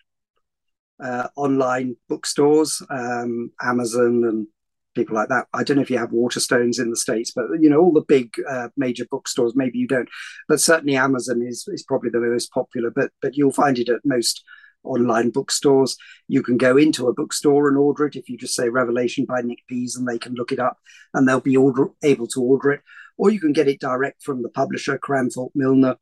[1.03, 4.47] uh, online bookstores, um, Amazon, and
[4.95, 5.47] people like that.
[5.55, 8.03] I don't know if you have Waterstones in the states, but you know all the
[8.03, 9.55] big uh, major bookstores.
[9.55, 10.09] Maybe you don't,
[10.49, 12.91] but certainly Amazon is is probably the most popular.
[12.91, 14.43] But but you'll find it at most
[14.85, 15.97] online bookstores.
[16.27, 19.41] You can go into a bookstore and order it if you just say Revelation by
[19.43, 20.79] Nick Pease, and they can look it up
[21.15, 22.81] and they'll be order, able to order it.
[23.17, 25.97] Or you can get it direct from the publisher, Cranthorpe Millner.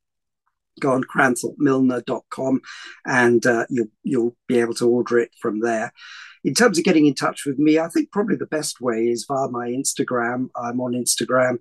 [0.81, 2.61] Go on cranthorpemillner.com
[3.07, 5.93] and uh, you'll, you'll be able to order it from there.
[6.45, 9.25] In terms of getting in touch with me, I think probably the best way is
[9.27, 10.49] via my Instagram.
[10.55, 11.59] I'm on Instagram.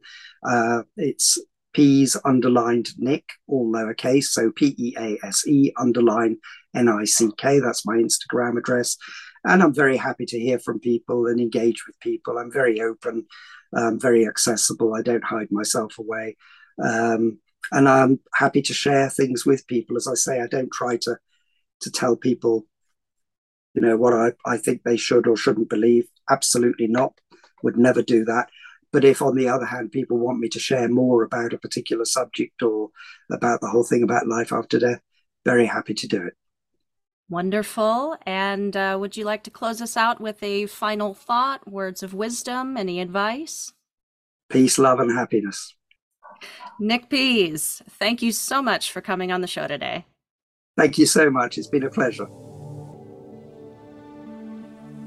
[0.47, 1.39] Uh, it's
[1.75, 4.25] Pease underlined Nick, all lowercase.
[4.25, 6.37] So P E A S E underline
[6.73, 7.59] N I C K.
[7.59, 8.95] That's my Instagram address.
[9.43, 12.37] And I'm very happy to hear from people and engage with people.
[12.37, 13.25] I'm very open,
[13.75, 14.95] um, very accessible.
[14.95, 16.37] I don't hide myself away.
[16.81, 17.39] Um,
[17.71, 19.97] and I'm happy to share things with people.
[19.97, 21.17] As I say, I don't try to
[21.81, 22.65] to tell people,
[23.73, 26.07] you know, what I, I think they should or shouldn't believe.
[26.29, 27.13] Absolutely not.
[27.63, 28.49] Would never do that.
[28.91, 32.05] But if, on the other hand, people want me to share more about a particular
[32.05, 32.91] subject or
[33.29, 35.01] about the whole thing about life after death,
[35.43, 36.33] very happy to do it.
[37.29, 38.17] Wonderful.
[38.25, 42.13] And uh, would you like to close us out with a final thought, words of
[42.13, 43.73] wisdom, any advice?
[44.49, 45.75] Peace, love, and happiness.
[46.79, 50.05] Nick Pease, thank you so much for coming on the show today.
[50.77, 51.57] Thank you so much.
[51.57, 52.27] It's been a pleasure.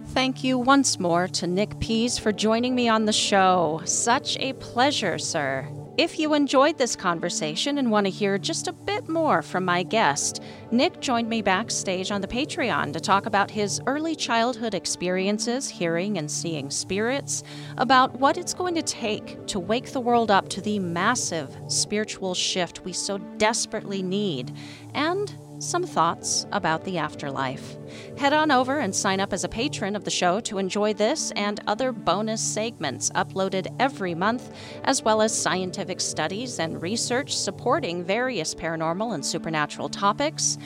[0.08, 3.82] Thank you once more to Nick Pease for joining me on the show.
[3.84, 5.68] Such a pleasure, sir.
[5.98, 9.82] If you enjoyed this conversation and want to hear just a bit more from my
[9.82, 10.40] guest,
[10.70, 16.18] Nick joined me backstage on the Patreon to talk about his early childhood experiences hearing
[16.18, 17.42] and seeing spirits,
[17.78, 22.32] about what it's going to take to wake the world up to the massive spiritual
[22.32, 24.54] shift we so desperately need,
[24.94, 27.76] and some thoughts about the afterlife.
[28.16, 31.30] Head on over and sign up as a patron of the show to enjoy this
[31.32, 34.52] and other bonus segments uploaded every month,
[34.84, 40.58] as well as scientific studies and research supporting various paranormal and supernatural topics.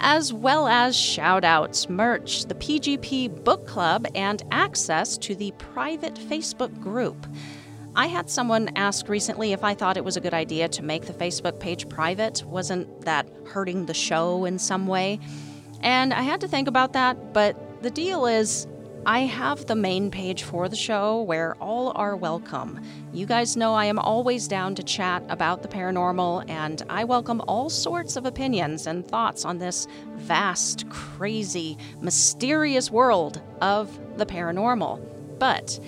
[0.00, 6.14] As well as shout outs, merch, the PGP Book Club, and access to the private
[6.14, 7.26] Facebook group.
[7.96, 11.06] I had someone ask recently if I thought it was a good idea to make
[11.06, 12.42] the Facebook page private.
[12.44, 15.20] Wasn't that hurting the show in some way?
[15.80, 18.66] And I had to think about that, but the deal is
[19.06, 22.80] I have the main page for the show where all are welcome.
[23.12, 27.42] You guys know I am always down to chat about the paranormal, and I welcome
[27.46, 29.86] all sorts of opinions and thoughts on this
[30.16, 35.38] vast, crazy, mysterious world of the paranormal.
[35.38, 35.78] But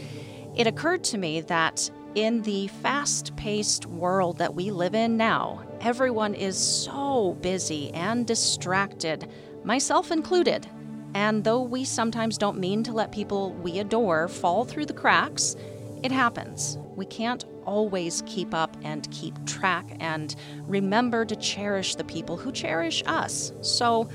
[0.55, 5.63] it occurred to me that in the fast paced world that we live in now,
[5.83, 9.31] everyone is so busy and distracted,
[9.65, 10.67] myself included.
[11.15, 15.57] And though we sometimes don't mean to let people we adore fall through the cracks,
[16.03, 16.79] it happens.
[16.97, 22.51] We can't always keep up and keep track and remember to cherish the people who
[22.51, 23.53] cherish us.
[23.61, 24.09] So,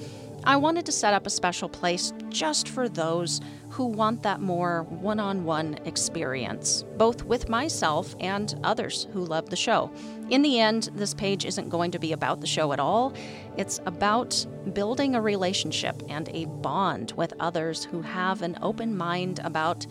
[0.43, 3.41] I wanted to set up a special place just for those
[3.72, 9.49] who want that more one on one experience, both with myself and others who love
[9.49, 9.89] the show.
[10.30, 13.13] In the end, this page isn't going to be about the show at all.
[13.57, 19.39] It's about building a relationship and a bond with others who have an open mind
[19.43, 19.88] about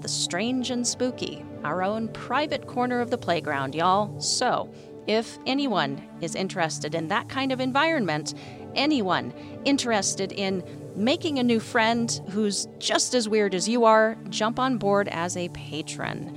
[0.00, 4.20] the strange and spooky, our own private corner of the playground, y'all.
[4.20, 4.72] So,
[5.08, 8.34] if anyone is interested in that kind of environment,
[8.76, 9.32] anyone
[9.64, 10.62] interested in
[10.96, 15.36] making a new friend who's just as weird as you are, jump on board as
[15.36, 16.36] a patron.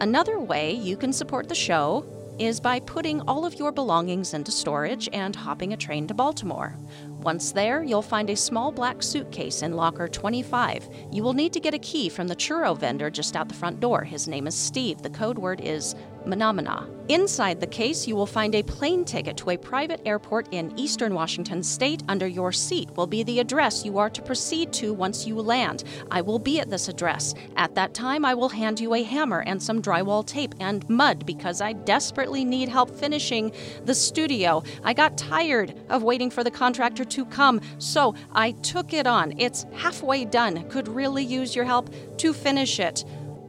[0.00, 2.06] Another way you can support the show
[2.38, 6.76] is by putting all of your belongings into storage and hopping a train to Baltimore.
[7.20, 10.88] Once there, you'll find a small black suitcase in locker 25.
[11.10, 13.80] You will need to get a key from the churro vendor just out the front
[13.80, 14.04] door.
[14.04, 15.02] His name is Steve.
[15.02, 15.96] The code word is
[16.28, 16.88] Menomina.
[17.08, 21.14] Inside the case, you will find a plane ticket to a private airport in eastern
[21.14, 22.02] Washington state.
[22.06, 25.84] Under your seat will be the address you are to proceed to once you land.
[26.10, 27.34] I will be at this address.
[27.56, 31.24] At that time, I will hand you a hammer and some drywall tape and mud
[31.24, 33.52] because I desperately need help finishing
[33.86, 34.62] the studio.
[34.84, 39.32] I got tired of waiting for the contractor to come, so I took it on.
[39.38, 40.68] It's halfway done.
[40.68, 43.04] Could really use your help to finish it.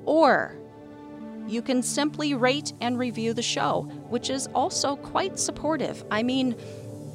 [0.06, 0.59] Or
[1.50, 6.04] you can simply rate and review the show, which is also quite supportive.
[6.12, 6.56] I mean,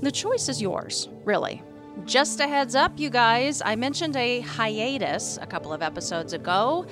[0.03, 1.63] the choice is yours, really.
[2.05, 6.87] Just a heads up, you guys, I mentioned a hiatus a couple of episodes ago.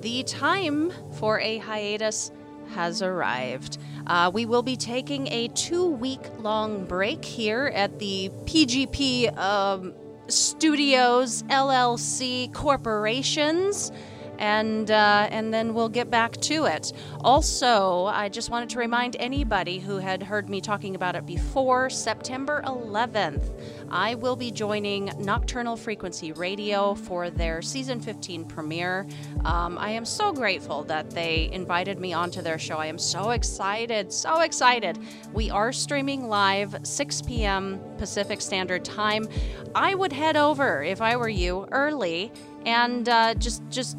[0.00, 2.32] The time for a hiatus
[2.70, 3.78] has arrived.
[4.06, 9.94] Uh, we will be taking a two week long break here at the PGP um,
[10.28, 13.92] Studios LLC Corporations
[14.38, 16.92] and uh, and then we'll get back to it.
[17.20, 21.90] Also, I just wanted to remind anybody who had heard me talking about it before,
[21.90, 23.50] September 11th,
[23.90, 29.06] I will be joining Nocturnal Frequency Radio for their season 15 premiere.
[29.44, 32.76] Um, I am so grateful that they invited me onto their show.
[32.76, 34.98] I am so excited, so excited.
[35.32, 37.80] We are streaming live 6 p.m.
[37.98, 39.28] Pacific Standard Time.
[39.74, 42.32] I would head over if I were you early
[42.66, 43.96] and uh, just just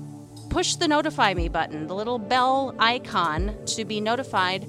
[0.50, 4.68] push the notify me button, the little bell icon, to be notified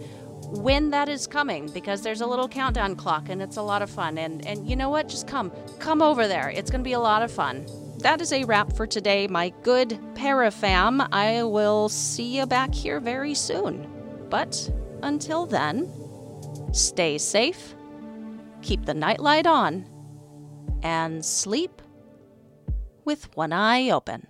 [0.51, 3.91] when that is coming because there's a little countdown clock and it's a lot of
[3.91, 4.19] fun.
[4.19, 5.09] And, and you know what?
[5.09, 5.53] Just come.
[5.79, 6.51] Come over there.
[6.51, 7.67] It's going to be a lot of fun.
[7.99, 11.07] That is a wrap for today, my good parafam.
[11.13, 13.87] I will see you back here very soon.
[14.31, 14.71] But
[15.03, 15.93] until then,
[16.73, 17.75] stay safe,
[18.63, 19.87] keep the nightlight on,
[20.83, 21.83] and sleep
[23.05, 24.30] with one eye open.